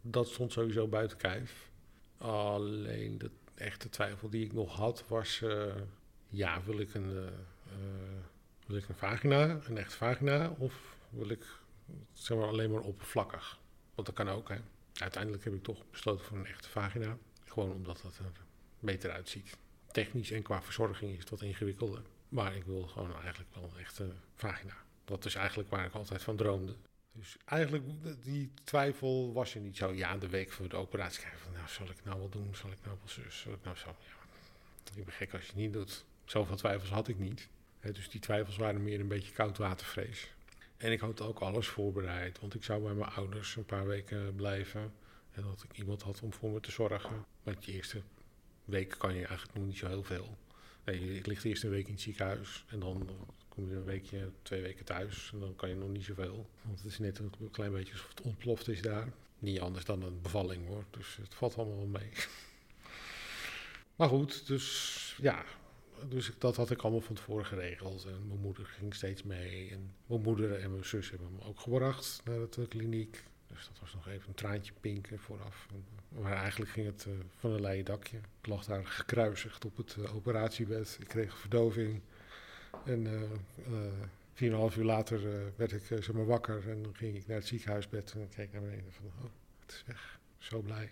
dat 0.00 0.28
stond 0.28 0.52
sowieso 0.52 0.88
buiten 0.88 1.16
kijf. 1.16 1.69
Alleen 2.20 3.18
de 3.18 3.30
echte 3.54 3.88
twijfel 3.88 4.30
die 4.30 4.44
ik 4.44 4.52
nog 4.52 4.76
had 4.76 5.04
was, 5.08 5.40
uh, 5.40 5.74
ja, 6.28 6.62
wil 6.62 6.78
ik 6.78 6.94
een, 6.94 7.10
uh, 7.12 7.26
wil 8.66 8.76
ik 8.76 8.88
een 8.88 8.94
vagina, 8.94 9.60
een 9.64 9.78
echt 9.78 9.94
vagina, 9.94 10.54
of 10.58 10.96
wil 11.10 11.28
ik 11.28 11.44
zeg 12.12 12.38
maar 12.38 12.46
alleen 12.46 12.70
maar 12.70 12.80
oppervlakkig? 12.80 13.58
Want 13.94 14.06
dat 14.06 14.16
kan 14.16 14.28
ook, 14.28 14.48
hè. 14.48 14.56
Uiteindelijk 14.94 15.44
heb 15.44 15.54
ik 15.54 15.62
toch 15.62 15.82
besloten 15.90 16.24
voor 16.24 16.36
een 16.36 16.46
echte 16.46 16.68
vagina. 16.68 17.16
Gewoon 17.44 17.72
omdat 17.72 18.00
dat 18.02 18.18
er 18.18 18.32
beter 18.78 19.10
uitziet. 19.10 19.56
Technisch 19.92 20.30
en 20.30 20.42
qua 20.42 20.62
verzorging 20.62 21.18
is 21.18 21.24
wat 21.30 21.42
ingewikkelder. 21.42 22.02
Maar 22.28 22.56
ik 22.56 22.64
wil 22.64 22.82
gewoon 22.82 23.12
eigenlijk 23.22 23.54
wel 23.54 23.64
een 23.64 23.78
echte 23.78 24.12
vagina. 24.34 24.74
Dat 25.04 25.24
is 25.24 25.34
eigenlijk 25.34 25.70
waar 25.70 25.86
ik 25.86 25.94
altijd 25.94 26.22
van 26.22 26.36
droomde. 26.36 26.74
Dus 27.20 27.36
eigenlijk, 27.44 27.84
die 28.22 28.50
twijfel 28.64 29.32
was 29.32 29.54
er 29.54 29.60
niet 29.60 29.76
zo. 29.76 29.92
Ja, 29.92 30.16
de 30.16 30.28
week 30.28 30.52
voor 30.52 30.68
de 30.68 30.76
operatie 30.76 31.24
van, 31.36 31.52
nou, 31.52 31.68
zal 31.68 31.86
ik 31.86 32.04
nou 32.04 32.18
wel 32.18 32.28
doen? 32.28 32.54
Zal 32.54 32.70
ik 32.70 32.78
nou 32.84 32.96
wel 32.98 33.08
zus? 33.08 33.38
Zal 33.38 33.52
ik 33.52 33.64
nou 33.64 33.76
zo? 33.76 33.88
Ja, 33.88 34.96
ik 34.96 35.04
ben 35.04 35.14
gek 35.14 35.32
als 35.32 35.40
je 35.42 35.46
het 35.46 35.56
niet 35.56 35.72
doet. 35.72 36.04
Zoveel 36.24 36.56
twijfels 36.56 36.90
had 36.90 37.08
ik 37.08 37.18
niet. 37.18 37.48
dus 37.80 38.10
die 38.10 38.20
twijfels 38.20 38.56
waren 38.56 38.82
meer 38.82 39.00
een 39.00 39.08
beetje 39.08 39.32
koudwatervrees. 39.32 40.32
En 40.76 40.92
ik 40.92 41.00
had 41.00 41.20
ook 41.20 41.38
alles 41.38 41.66
voorbereid, 41.66 42.40
want 42.40 42.54
ik 42.54 42.64
zou 42.64 42.82
bij 42.82 42.94
mijn 42.94 43.10
ouders 43.10 43.56
een 43.56 43.64
paar 43.64 43.86
weken 43.86 44.34
blijven. 44.34 44.92
En 45.30 45.42
dat 45.42 45.64
ik 45.68 45.78
iemand 45.78 46.02
had 46.02 46.20
om 46.22 46.32
voor 46.32 46.50
me 46.50 46.60
te 46.60 46.70
zorgen. 46.70 47.24
Want 47.42 47.64
de 47.64 47.72
eerste 47.72 48.02
week 48.64 48.94
kan 48.98 49.14
je 49.14 49.26
eigenlijk 49.26 49.58
nog 49.58 49.66
niet 49.66 49.78
zo 49.78 49.86
heel 49.86 50.04
veel. 50.04 50.38
Nee, 50.84 51.16
ik 51.16 51.26
ligt 51.26 51.44
eerst 51.44 51.64
een 51.64 51.70
week 51.70 51.86
in 51.86 51.92
het 51.92 52.02
ziekenhuis 52.02 52.64
en 52.68 52.78
dan 52.78 53.08
een 53.68 53.84
weekje, 53.84 54.30
twee 54.42 54.62
weken 54.62 54.84
thuis 54.84 55.30
en 55.32 55.40
dan 55.40 55.56
kan 55.56 55.68
je 55.68 55.74
nog 55.74 55.88
niet 55.88 56.04
zoveel. 56.04 56.46
Want 56.62 56.78
het 56.82 56.90
is 56.90 56.98
net 56.98 57.18
een 57.18 57.32
klein 57.50 57.72
beetje 57.72 57.92
alsof 57.92 58.08
het 58.08 58.20
ontploft 58.20 58.68
is 58.68 58.82
daar. 58.82 59.12
Niet 59.38 59.60
anders 59.60 59.84
dan 59.84 60.02
een 60.02 60.20
bevalling 60.22 60.66
hoor, 60.66 60.84
dus 60.90 61.16
het 61.16 61.34
valt 61.34 61.56
allemaal 61.56 61.76
wel 61.76 61.86
mee. 61.86 62.10
Maar 63.96 64.08
goed, 64.08 64.46
dus 64.46 65.16
ja, 65.20 65.44
dus 66.08 66.32
dat 66.38 66.56
had 66.56 66.70
ik 66.70 66.82
allemaal 66.82 67.00
van 67.00 67.14
tevoren 67.14 67.46
geregeld. 67.46 68.04
En 68.04 68.26
mijn 68.26 68.40
moeder 68.40 68.66
ging 68.66 68.94
steeds 68.94 69.22
mee. 69.22 69.70
En 69.70 69.94
mijn 70.06 70.22
moeder 70.22 70.52
en 70.60 70.70
mijn 70.70 70.84
zus 70.84 71.10
hebben 71.10 71.32
me 71.32 71.44
ook 71.44 71.60
gebracht 71.60 72.20
naar 72.24 72.38
de 72.50 72.66
kliniek. 72.68 73.24
Dus 73.46 73.68
dat 73.68 73.78
was 73.80 73.94
nog 73.94 74.08
even 74.08 74.28
een 74.28 74.34
traantje 74.34 74.72
pinken 74.80 75.18
vooraf. 75.18 75.66
Maar 76.08 76.32
eigenlijk 76.32 76.70
ging 76.70 76.86
het 76.86 77.04
uh, 77.08 77.14
van 77.36 77.50
een 77.50 77.60
leien 77.60 77.84
dakje. 77.84 78.16
Ik 78.16 78.46
lag 78.46 78.64
daar 78.64 78.86
gekruisigd 78.86 79.64
op 79.64 79.76
het 79.76 79.96
uh, 79.98 80.14
operatiebed. 80.14 80.96
Ik 81.00 81.08
kreeg 81.08 81.38
verdoving. 81.38 82.00
En 82.84 83.06
uh, 84.40 84.70
4,5 84.72 84.78
uur 84.78 84.84
later 84.84 85.20
werd 85.56 85.72
ik 85.72 85.84
zeg 85.84 86.12
maar 86.12 86.26
wakker. 86.26 86.70
En 86.70 86.82
dan 86.82 86.94
ging 86.94 87.16
ik 87.16 87.26
naar 87.26 87.36
het 87.36 87.46
ziekenhuisbed 87.46 88.12
en 88.12 88.28
keek 88.28 88.52
naar 88.52 88.62
beneden 88.62 88.92
van... 88.92 89.04
Oh, 89.06 89.30
het 89.60 89.72
is 89.72 89.84
weg. 89.86 90.18
Zo 90.38 90.60
blij. 90.60 90.90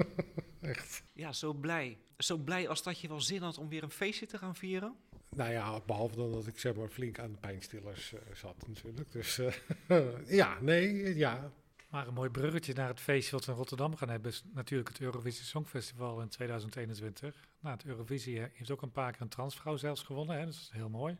Echt. 0.60 1.02
Ja, 1.12 1.32
zo 1.32 1.52
blij. 1.52 1.98
Zo 2.18 2.36
blij 2.36 2.68
als 2.68 2.82
dat 2.82 3.00
je 3.00 3.08
wel 3.08 3.20
zin 3.20 3.42
had 3.42 3.58
om 3.58 3.68
weer 3.68 3.82
een 3.82 3.90
feestje 3.90 4.26
te 4.26 4.38
gaan 4.38 4.56
vieren? 4.56 4.96
Nou 5.28 5.52
ja, 5.52 5.80
behalve 5.86 6.16
dan 6.16 6.32
dat 6.32 6.46
ik 6.46 6.58
zeg 6.58 6.74
maar 6.74 6.88
flink 6.88 7.18
aan 7.18 7.30
de 7.30 7.38
pijnstillers 7.38 8.12
uh, 8.12 8.20
zat 8.34 8.68
natuurlijk. 8.68 9.12
Dus 9.12 9.38
uh, 9.38 10.06
ja, 10.40 10.60
nee, 10.60 11.16
ja. 11.16 11.52
Maar 11.94 12.06
een 12.06 12.14
mooi 12.14 12.30
bruggetje 12.30 12.74
naar 12.74 12.88
het 12.88 13.00
feestje 13.00 13.30
wat 13.30 13.44
we 13.44 13.50
in 13.50 13.58
Rotterdam 13.58 13.96
gaan 13.96 14.08
hebben... 14.08 14.30
is 14.30 14.44
natuurlijk 14.52 14.88
het 14.88 15.00
Eurovisie 15.00 15.44
Songfestival 15.44 16.20
in 16.20 16.28
2021. 16.28 17.48
Nou, 17.60 17.76
het 17.76 17.84
Eurovisie 17.84 18.40
heeft 18.52 18.70
ook 18.70 18.82
een 18.82 18.92
paar 18.92 19.12
keer 19.12 19.20
een 19.20 19.28
transvrouw 19.28 19.76
zelfs 19.76 20.02
gewonnen, 20.02 20.38
hè, 20.38 20.44
dus 20.44 20.54
dat 20.54 20.64
is 20.64 20.70
heel 20.70 20.88
mooi. 20.88 21.16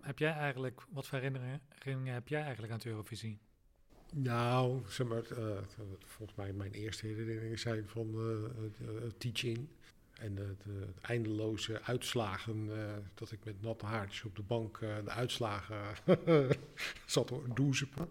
Heb 0.00 0.18
jij 0.18 0.32
eigenlijk, 0.32 0.80
wat 0.90 1.06
voor 1.06 1.18
herinneringen 1.18 2.14
heb 2.14 2.28
jij 2.28 2.40
eigenlijk 2.42 2.72
aan 2.72 2.78
het 2.78 2.86
Eurovisie? 2.86 3.38
Nou, 4.12 4.82
zeg 4.88 5.06
maar, 5.06 5.22
uh, 5.38 5.58
volgens 5.98 6.38
mij 6.38 6.52
mijn 6.52 6.72
eerste 6.72 7.06
herinneringen 7.06 7.58
zijn 7.58 7.88
van 7.88 8.08
uh, 8.14 9.10
teaching. 9.18 9.68
En 10.12 10.34
de, 10.34 10.54
de, 10.64 10.86
eindeloze 11.00 11.82
uitslagen, 11.82 12.70
dat 13.14 13.32
ik 13.32 13.44
met 13.44 13.62
natte 13.62 13.86
haartjes 13.86 14.24
op 14.24 14.36
de 14.36 14.42
bank 14.42 14.78
de 14.78 15.10
uitslagen 15.10 15.76
zat 17.06 17.26
te 17.26 17.42
doezepen. 17.54 18.08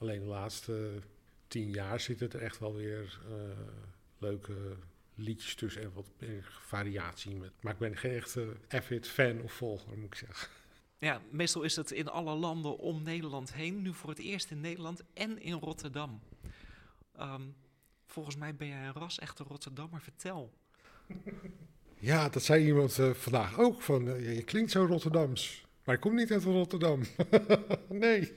Alleen 0.00 0.20
de 0.20 0.26
laatste 0.26 1.00
tien 1.48 1.70
jaar 1.70 2.00
zitten 2.00 2.32
er 2.32 2.40
echt 2.40 2.58
wel 2.58 2.74
weer 2.74 3.20
leuke 4.18 4.76
liedjes 5.14 5.54
tussen 5.54 5.82
en 5.82 5.92
wat 5.92 6.10
meer 6.18 6.60
variatie. 6.62 7.36
Met. 7.36 7.52
Maar 7.60 7.72
ik 7.72 7.78
ben 7.78 7.96
geen 7.96 8.12
echte 8.12 8.56
avid 8.68 9.08
fan 9.08 9.40
of 9.42 9.52
volger, 9.52 9.98
moet 9.98 10.06
ik 10.06 10.14
zeggen. 10.14 10.48
Ja, 10.98 11.20
meestal 11.30 11.62
is 11.62 11.76
het 11.76 11.90
in 11.90 12.08
alle 12.08 12.34
landen 12.34 12.78
om 12.78 13.02
Nederland 13.02 13.54
heen. 13.54 13.82
Nu 13.82 13.94
voor 13.94 14.10
het 14.10 14.18
eerst 14.18 14.50
in 14.50 14.60
Nederland 14.60 15.02
en 15.14 15.42
in 15.42 15.52
Rotterdam. 15.52 16.20
Um, 17.20 17.54
volgens 18.06 18.36
mij 18.36 18.54
ben 18.54 18.68
jij 18.68 18.86
een 18.86 18.92
ras-echte 18.92 19.44
Rotterdammer. 19.44 20.00
Vertel. 20.00 20.52
Ja, 21.98 22.28
dat 22.28 22.42
zei 22.42 22.66
iemand 22.66 22.98
uh, 22.98 23.10
vandaag 23.10 23.58
ook. 23.58 23.82
Van, 23.82 24.08
uh, 24.08 24.36
je 24.36 24.42
klinkt 24.42 24.70
zo 24.70 24.84
Rotterdams. 24.84 25.66
Maar 25.84 25.94
ik 25.94 26.00
kom 26.00 26.14
niet 26.14 26.32
uit 26.32 26.42
Rotterdam. 26.42 27.02
nee. 27.88 28.32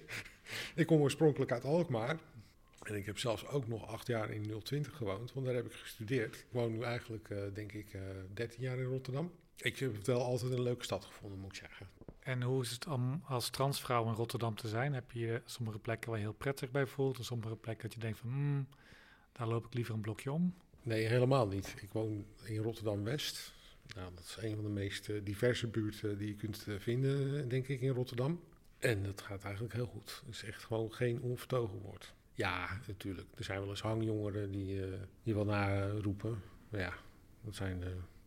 Ik 0.75 0.86
kom 0.86 1.01
oorspronkelijk 1.01 1.51
uit 1.51 1.63
Alkmaar. 1.63 2.19
En 2.84 2.95
ik 2.95 3.06
heb 3.06 3.17
zelfs 3.17 3.47
ook 3.47 3.67
nog 3.67 3.88
acht 3.88 4.08
jaar 4.08 4.29
in 4.29 4.62
020 4.63 4.95
gewoond. 4.95 5.34
Want 5.34 5.45
daar 5.45 5.56
heb 5.56 5.65
ik 5.65 5.71
gestudeerd. 5.71 6.36
Ik 6.36 6.45
woon 6.49 6.71
nu 6.71 6.82
eigenlijk, 6.82 7.29
uh, 7.29 7.38
denk 7.53 7.71
ik, 7.71 7.97
13 8.34 8.62
jaar 8.62 8.77
in 8.77 8.86
Rotterdam. 8.86 9.32
Ik 9.56 9.79
heb 9.79 9.95
het 9.95 10.08
wel 10.08 10.23
altijd 10.23 10.51
een 10.51 10.62
leuke 10.62 10.84
stad 10.84 11.06
gevonden, 11.06 11.39
moet 11.39 11.51
ik 11.51 11.58
zeggen. 11.58 11.88
En 12.19 12.41
hoe 12.41 12.62
is 12.62 12.71
het 12.71 12.88
om 12.88 13.21
als 13.25 13.49
transvrouw 13.49 14.08
in 14.08 14.13
Rotterdam 14.13 14.56
te 14.56 14.67
zijn? 14.67 14.93
Heb 14.93 15.12
je 15.12 15.41
sommige 15.45 15.79
plekken 15.79 16.10
waar 16.10 16.19
je 16.19 16.25
heel 16.25 16.34
prettig 16.34 16.71
bij 16.71 16.86
voelt? 16.86 17.17
En 17.17 17.23
sommige 17.23 17.56
plekken 17.56 17.84
dat 17.84 17.93
je 17.93 17.99
denkt 17.99 18.19
van, 18.19 18.29
hmm, 18.29 18.67
daar 19.32 19.47
loop 19.47 19.65
ik 19.65 19.73
liever 19.73 19.93
een 19.93 20.01
blokje 20.01 20.32
om? 20.32 20.53
Nee, 20.82 21.06
helemaal 21.06 21.47
niet. 21.47 21.75
Ik 21.82 21.91
woon 21.91 22.25
in 22.43 22.58
Rotterdam-West. 22.58 23.53
Nou, 23.95 24.12
dat 24.15 24.23
is 24.23 24.38
een 24.41 24.56
van 24.56 24.63
de 24.63 24.69
meest 24.69 25.08
uh, 25.08 25.21
diverse 25.23 25.67
buurten 25.67 26.17
die 26.17 26.27
je 26.27 26.36
kunt 26.36 26.65
uh, 26.67 26.79
vinden, 26.79 27.49
denk 27.49 27.67
ik, 27.67 27.82
in 27.82 27.93
Rotterdam. 27.93 28.39
En 28.84 29.04
dat 29.04 29.22
gaat 29.22 29.43
eigenlijk 29.43 29.74
heel 29.74 29.86
goed. 29.86 30.22
Het 30.26 30.36
is 30.36 30.43
echt 30.43 30.63
gewoon 30.63 30.93
geen 30.93 31.22
onvertogen 31.22 31.80
woord. 31.80 32.13
Ja, 32.34 32.80
natuurlijk. 32.88 33.28
Er 33.36 33.43
zijn 33.43 33.60
wel 33.60 33.69
eens 33.69 33.82
hangjongeren 33.82 34.52
die, 34.52 34.76
uh, 34.76 34.93
die 35.24 35.34
wel 35.34 35.46
naroepen. 35.46 36.41
Maar 36.69 36.80
ja, 36.80 36.93
dat 37.41 37.56
zijn 37.56 37.84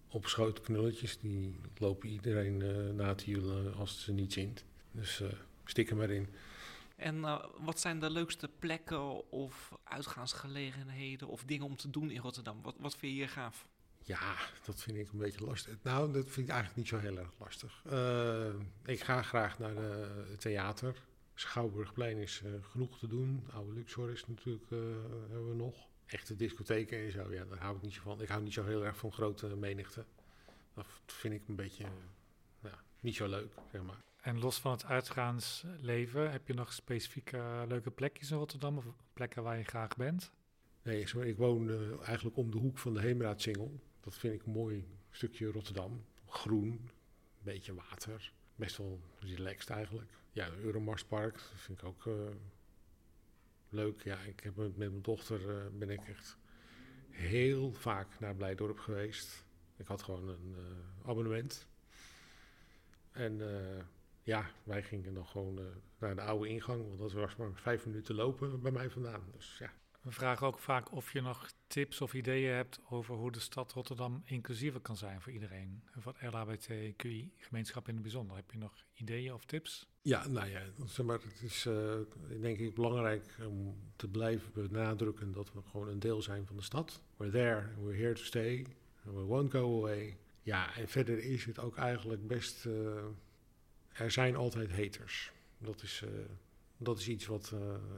opgeschoten 0.09 0.65
knulletjes. 0.65 1.19
Die 1.19 1.61
lopen 1.79 2.09
iedereen 2.09 2.61
uh, 2.61 2.93
na 2.95 3.15
te 3.15 3.25
hielen 3.25 3.75
als 3.75 4.03
ze 4.03 4.13
niet 4.13 4.33
zint. 4.33 4.65
Dus 4.91 5.21
uh, 5.21 5.29
stik 5.65 5.91
er 5.91 5.97
maar 5.97 6.11
in. 6.11 6.29
En 6.97 7.21
wat 7.59 7.81
zijn 7.81 8.01
de 8.01 8.11
leukste 8.11 8.51
plekken 8.59 9.31
of 9.31 9.73
uitgaansgelegenheden 9.85 11.29
of 11.29 11.45
dingen 11.45 11.67
om 11.67 11.77
te 11.77 11.91
doen 11.91 12.11
in 12.11 12.21
Rotterdam? 12.21 12.63
Wat, 12.63 12.75
wat 12.79 12.97
vind 12.97 13.13
je 13.13 13.19
hier 13.19 13.29
gaaf? 13.29 13.67
Ja, 14.07 14.37
dat 14.65 14.83
vind 14.83 14.97
ik 14.97 15.13
een 15.13 15.19
beetje 15.19 15.45
lastig. 15.45 15.77
Nou, 15.83 16.13
dat 16.13 16.25
vind 16.25 16.47
ik 16.47 16.53
eigenlijk 16.53 16.77
niet 16.77 16.89
zo 16.89 16.99
heel 16.99 17.19
erg 17.19 17.33
lastig. 17.39 17.83
ik 18.85 19.01
ga 19.01 19.23
graag 19.23 19.59
naar 19.59 19.77
het 19.77 20.41
theater. 20.41 21.03
Schouwburgplein 21.35 22.19
is 22.19 22.43
genoeg 22.61 22.99
te 22.99 23.07
doen. 23.07 23.45
Oude 23.53 23.73
Luxor 23.73 24.11
is 24.11 24.27
natuurlijk 24.27 24.71
hebben 24.71 25.49
we 25.49 25.55
nog 25.55 25.89
echte 26.07 26.37
discotheken 26.37 26.99
en 26.99 27.11
zo, 27.11 27.33
ja, 27.33 27.45
daar 27.45 27.59
hou 27.59 27.77
ik 27.77 27.83
niet 27.83 27.93
zo 27.93 28.01
van. 28.03 28.21
Ik 28.23 28.29
hou 28.29 28.43
niet 28.43 28.53
zo 28.53 28.65
heel 28.65 28.85
erg 28.85 28.97
van 28.97 29.13
grote 29.13 29.57
menigte. 29.57 30.05
Dat 30.75 30.87
vind 31.07 31.35
ik 31.35 31.49
een 31.49 31.57
beetje 31.57 31.85
ja, 32.63 32.79
niet 33.01 33.17
zo 33.17 33.29
leuk, 33.29 33.53
zeg 33.73 33.83
maar. 33.83 34.05
En 34.21 34.39
los 34.39 34.61
van 34.61 34.73
het 34.73 34.85
uitgaansleven, 34.85 36.31
heb 36.31 36.47
je 36.47 36.55
nog 36.55 36.73
specifieke 36.73 37.65
leuke 37.69 37.91
plekjes 37.91 38.31
in 38.31 38.37
Rotterdam 38.37 38.77
of 38.77 38.85
plekken 39.13 39.43
waar 39.43 39.59
je 39.59 39.65
graag 39.65 39.97
bent? 39.97 40.33
Nee, 40.83 41.07
sorry, 41.07 41.29
ik 41.29 41.37
woon 41.37 41.69
uh, 41.69 42.07
eigenlijk 42.07 42.37
om 42.37 42.51
de 42.51 42.57
hoek 42.57 42.79
van 42.79 42.95
de 42.95 43.01
Heemraadsingel. 43.01 43.81
Dat 44.07 44.15
vind 44.15 44.35
ik 44.35 44.47
een 44.47 44.53
mooi 44.53 44.87
stukje 45.11 45.51
Rotterdam. 45.51 46.05
Groen, 46.27 46.71
een 46.71 46.91
beetje 47.43 47.75
water. 47.75 48.33
Best 48.57 48.77
wel 48.77 49.01
relaxed 49.19 49.71
eigenlijk. 49.71 50.11
Ja, 50.33 50.51
Euromarspark, 50.51 51.39
vind 51.39 51.79
ik 51.79 51.85
ook 51.85 52.05
uh, 52.05 52.15
leuk. 53.69 54.03
Ja, 54.03 54.19
ik 54.19 54.41
heb 54.41 54.57
met 54.57 54.77
mijn 54.77 55.03
dochter 55.03 55.41
uh, 55.41 55.79
ben 55.79 55.91
ik 55.91 56.05
echt 56.05 56.37
heel 57.11 57.73
vaak 57.73 58.21
naar 58.21 58.35
Blijdorp 58.35 58.79
geweest. 58.79 59.45
Ik 59.77 59.87
had 59.87 60.03
gewoon 60.03 60.29
een 60.29 60.55
uh, 60.59 61.09
abonnement. 61.09 61.67
En 63.11 63.41
ja, 64.23 64.51
wij 64.65 64.83
gingen 64.83 65.15
dan 65.15 65.27
gewoon 65.27 65.61
naar 65.99 66.15
de 66.15 66.23
oude 66.23 66.49
ingang, 66.49 66.87
want 66.87 66.99
dat 66.99 67.13
was 67.13 67.37
maar 67.37 67.55
vijf 67.55 67.87
minuten 67.87 68.15
lopen 68.15 68.61
bij 68.61 68.73
mij 68.73 68.91
vandaan. 68.91 69.23
Dus 69.33 69.59
ja. 69.59 69.73
We 70.07 70.13
vragen 70.13 70.47
ook 70.47 70.59
vaak 70.59 70.93
of 70.93 71.13
je 71.13 71.21
nog 71.21 71.51
tips 71.67 72.01
of 72.01 72.15
ideeën 72.15 72.55
hebt 72.55 72.81
over 72.89 73.15
hoe 73.15 73.33
de 73.33 73.41
stad 73.41 73.73
Rotterdam 73.73 74.23
inclusiever 74.25 74.81
kan 74.81 74.97
zijn 74.97 75.21
voor 75.21 75.33
iedereen. 75.33 75.83
Voor 75.97 76.15
het 76.19 76.33
LHBTQI-gemeenschap 76.33 77.89
in 77.89 77.95
het 77.95 78.03
bijzonder. 78.03 78.37
Heb 78.37 78.51
je 78.51 78.59
nog 78.59 78.85
ideeën 78.95 79.33
of 79.35 79.45
tips? 79.45 79.89
Ja, 80.03 80.29
nou 80.29 80.49
ja, 80.49 80.63
zeg 80.85 81.07
maar, 81.07 81.19
het 81.23 81.43
is 81.43 81.65
uh, 81.65 81.95
denk 82.41 82.59
ik 82.59 82.75
belangrijk 82.75 83.37
om 83.49 83.77
te 83.97 84.09
blijven 84.09 84.53
benadrukken 84.53 85.33
dat 85.33 85.53
we 85.53 85.61
gewoon 85.71 85.89
een 85.89 85.99
deel 85.99 86.23
zijn 86.23 86.47
van 86.47 86.57
de 86.57 86.63
stad. 86.63 87.01
We're 87.17 87.33
there, 87.33 87.69
we're 87.83 88.03
here 88.03 88.15
to 88.15 88.23
stay, 88.23 88.67
we 89.03 89.23
won't 89.23 89.51
go 89.51 89.79
away. 89.79 90.17
Ja, 90.43 90.77
en 90.77 90.89
verder 90.89 91.19
is 91.19 91.45
het 91.45 91.59
ook 91.59 91.77
eigenlijk 91.77 92.27
best, 92.27 92.65
uh, 92.65 92.73
er 93.93 94.11
zijn 94.11 94.37
altijd 94.37 94.71
haters. 94.71 95.33
Dat 95.59 95.83
is, 95.83 96.03
uh, 96.05 96.11
dat 96.77 96.99
is 96.99 97.09
iets 97.09 97.27
wat, 97.27 97.55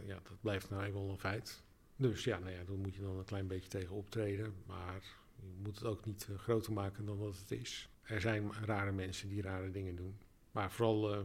ja, 0.06 0.20
dat 0.22 0.40
blijft 0.40 0.70
nou 0.70 0.84
eenmaal 0.84 1.10
een 1.10 1.18
feit. 1.18 1.62
Dus 2.00 2.24
ja, 2.24 2.38
nou 2.38 2.52
ja, 2.52 2.64
daar 2.64 2.76
moet 2.76 2.94
je 2.94 3.00
dan 3.00 3.16
een 3.16 3.24
klein 3.24 3.46
beetje 3.46 3.68
tegen 3.68 3.94
optreden. 3.94 4.54
Maar 4.66 5.02
je 5.36 5.54
moet 5.62 5.74
het 5.74 5.84
ook 5.84 6.04
niet 6.04 6.26
uh, 6.30 6.38
groter 6.38 6.72
maken 6.72 7.04
dan 7.04 7.18
wat 7.18 7.38
het 7.38 7.50
is. 7.50 7.88
Er 8.02 8.20
zijn 8.20 8.52
rare 8.52 8.92
mensen 8.92 9.28
die 9.28 9.42
rare 9.42 9.70
dingen 9.70 9.96
doen. 9.96 10.18
Maar 10.50 10.72
vooral 10.72 11.14
uh, 11.14 11.24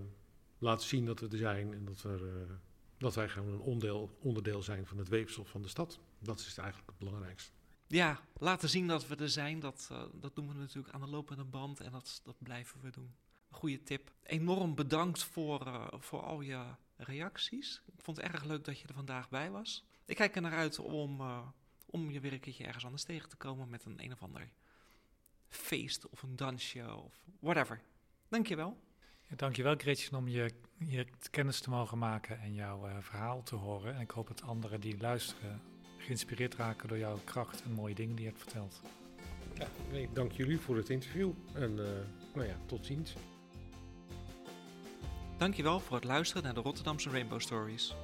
laten 0.57 0.87
zien 0.87 1.05
dat 1.05 1.19
we 1.19 1.27
er 1.27 1.37
zijn 1.37 1.73
en 1.73 1.85
dat, 1.85 2.03
er, 2.03 2.21
uh, 2.21 2.51
dat 2.97 3.15
wij 3.15 3.29
gewoon 3.29 3.53
een 3.53 3.59
onderdeel, 3.59 4.17
onderdeel 4.19 4.63
zijn 4.63 4.85
van 4.85 4.97
het 4.97 5.07
weefsel 5.07 5.45
van 5.45 5.61
de 5.61 5.67
stad. 5.67 5.99
Dat 6.19 6.39
is 6.39 6.57
eigenlijk 6.57 6.89
het 6.89 6.99
belangrijkste. 6.99 7.51
Ja, 7.87 8.19
laten 8.37 8.69
zien 8.69 8.87
dat 8.87 9.07
we 9.07 9.15
er 9.15 9.29
zijn. 9.29 9.59
Dat, 9.59 9.89
dat 10.13 10.35
doen 10.35 10.47
we 10.47 10.53
natuurlijk 10.53 10.93
aan 10.93 11.01
de 11.01 11.07
lopende 11.07 11.43
band 11.43 11.79
en 11.79 11.91
dat, 11.91 12.21
dat 12.23 12.35
blijven 12.39 12.81
we 12.81 12.89
doen. 12.89 13.15
Goede 13.49 13.83
tip. 13.83 14.13
Enorm 14.23 14.75
bedankt 14.75 15.23
voor, 15.23 15.89
voor 15.99 16.21
al 16.21 16.41
je 16.41 16.63
reacties. 16.97 17.81
Ik 17.85 18.01
vond 18.01 18.17
het 18.17 18.25
erg 18.25 18.43
leuk 18.43 18.63
dat 18.63 18.79
je 18.79 18.87
er 18.87 18.93
vandaag 18.93 19.29
bij 19.29 19.51
was. 19.51 19.85
Ik 20.05 20.15
kijk 20.15 20.35
er 20.35 20.41
naar 20.41 20.57
uit 20.57 20.79
om, 20.79 21.21
uh, 21.21 21.47
om 21.85 22.11
je 22.11 22.19
weer 22.19 22.33
een 22.33 22.39
keertje 22.39 22.65
ergens 22.65 22.85
anders 22.85 23.03
tegen 23.03 23.29
te 23.29 23.35
komen 23.35 23.69
met 23.69 23.85
een 23.85 24.03
een 24.03 24.11
of 24.11 24.21
ander 24.21 24.49
feest 25.49 26.09
of 26.09 26.23
een 26.23 26.35
dansje 26.35 26.95
of 26.95 27.23
whatever. 27.39 27.81
Dankjewel. 28.27 28.77
Ja, 29.29 29.35
dankjewel 29.35 29.75
Gretchen 29.77 30.17
om 30.17 30.27
je, 30.27 30.53
je 30.77 31.07
kennis 31.29 31.59
te 31.59 31.69
mogen 31.69 31.97
maken 31.97 32.39
en 32.39 32.53
jouw 32.53 32.87
uh, 32.87 32.97
verhaal 32.99 33.43
te 33.43 33.55
horen. 33.55 33.95
En 33.95 34.01
ik 34.01 34.11
hoop 34.11 34.27
dat 34.27 34.41
anderen 34.41 34.81
die 34.81 34.97
luisteren 34.97 35.61
geïnspireerd 35.97 36.55
raken 36.55 36.87
door 36.87 36.97
jouw 36.97 37.19
kracht 37.23 37.63
en 37.63 37.71
mooie 37.71 37.95
dingen 37.95 38.15
die 38.15 38.25
je 38.25 38.31
hebt 38.31 38.43
verteld. 38.43 38.81
Ja, 39.53 39.67
nee, 39.91 40.09
dank 40.13 40.31
jullie 40.31 40.59
voor 40.59 40.75
het 40.75 40.89
interview 40.89 41.31
en 41.53 41.71
uh, 41.71 41.87
nou 42.33 42.47
ja, 42.47 42.57
tot 42.65 42.85
ziens. 42.85 43.13
Dankjewel 45.37 45.79
voor 45.79 45.95
het 45.95 46.05
luisteren 46.05 46.43
naar 46.43 46.53
de 46.53 46.61
Rotterdamse 46.61 47.09
Rainbow 47.09 47.39
Stories. 47.39 47.95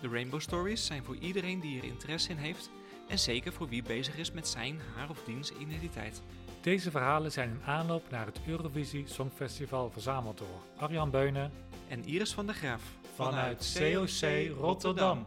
De 0.00 0.08
Rainbow 0.08 0.40
Stories 0.40 0.86
zijn 0.86 1.04
voor 1.04 1.16
iedereen 1.16 1.60
die 1.60 1.78
er 1.78 1.84
interesse 1.84 2.30
in 2.30 2.36
heeft 2.36 2.70
En 3.08 3.18
zeker 3.18 3.52
voor 3.52 3.68
wie 3.68 3.82
bezig 3.82 4.16
is 4.16 4.32
met 4.32 4.48
zijn, 4.48 4.80
haar 4.94 5.10
of 5.10 5.24
diens 5.24 5.52
identiteit. 5.52 6.22
Deze 6.60 6.90
verhalen 6.90 7.32
zijn 7.32 7.50
in 7.50 7.62
aanloop 7.62 8.10
naar 8.10 8.26
het 8.26 8.40
Eurovisie 8.46 9.08
Songfestival 9.08 9.90
verzameld 9.90 10.38
door 10.38 10.62
Arjan 10.76 11.10
Beunen 11.10 11.52
En 11.88 12.04
Iris 12.04 12.34
van 12.34 12.46
der 12.46 12.54
Graaf 12.54 12.82
vanuit 13.14 13.78
COC 13.78 14.56
Rotterdam. 14.58 15.26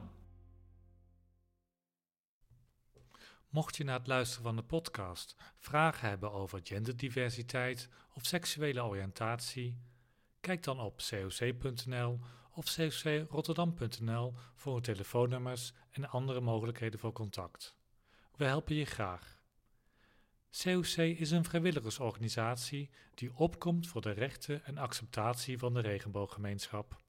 Mocht 3.49 3.75
je 3.75 3.83
na 3.83 3.97
het 3.97 4.07
luisteren 4.07 4.43
van 4.43 4.55
de 4.55 4.63
podcast 4.63 5.35
vragen 5.59 6.09
hebben 6.09 6.31
over 6.31 6.59
genderdiversiteit 6.63 7.89
of 8.13 8.25
seksuele 8.25 8.83
oriëntatie, 8.83 9.77
kijk 10.39 10.63
dan 10.63 10.79
op 10.79 11.01
coc.nl 11.09 12.19
of 12.53 12.75
cocrotterdam.nl 12.75 14.33
voor 14.55 14.81
telefoonnummers 14.81 15.73
en 15.91 16.09
andere 16.09 16.41
mogelijkheden 16.41 16.99
voor 16.99 17.11
contact. 17.11 17.75
We 18.35 18.45
helpen 18.45 18.75
je 18.75 18.85
graag. 18.85 19.41
COC 20.63 20.97
is 20.97 21.31
een 21.31 21.45
vrijwilligersorganisatie 21.45 22.89
die 23.13 23.35
opkomt 23.35 23.87
voor 23.87 24.01
de 24.01 24.11
rechten 24.11 24.65
en 24.65 24.77
acceptatie 24.77 25.57
van 25.57 25.73
de 25.73 25.79
regenbooggemeenschap. 25.79 27.01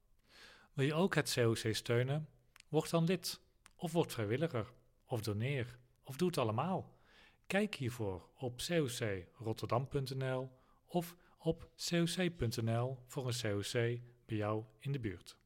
Wil 0.72 0.86
je 0.86 0.94
ook 0.94 1.14
het 1.14 1.32
COC 1.34 1.74
steunen? 1.74 2.28
Word 2.68 2.90
dan 2.90 3.04
lid, 3.04 3.40
of 3.76 3.92
word 3.92 4.12
vrijwilliger, 4.12 4.72
of 5.06 5.20
doneer, 5.20 5.78
of 6.02 6.16
doe 6.16 6.28
het 6.28 6.38
allemaal. 6.38 6.98
Kijk 7.46 7.74
hiervoor 7.74 8.28
op 8.38 8.60
cocrotterdam.nl 8.66 10.50
of 10.86 11.16
op 11.38 11.70
coc.nl 11.88 12.98
voor 13.06 13.26
een 13.26 13.40
COC 13.40 14.00
bij 14.26 14.36
jou 14.36 14.62
in 14.80 14.92
de 14.92 15.00
buurt. 15.00 15.36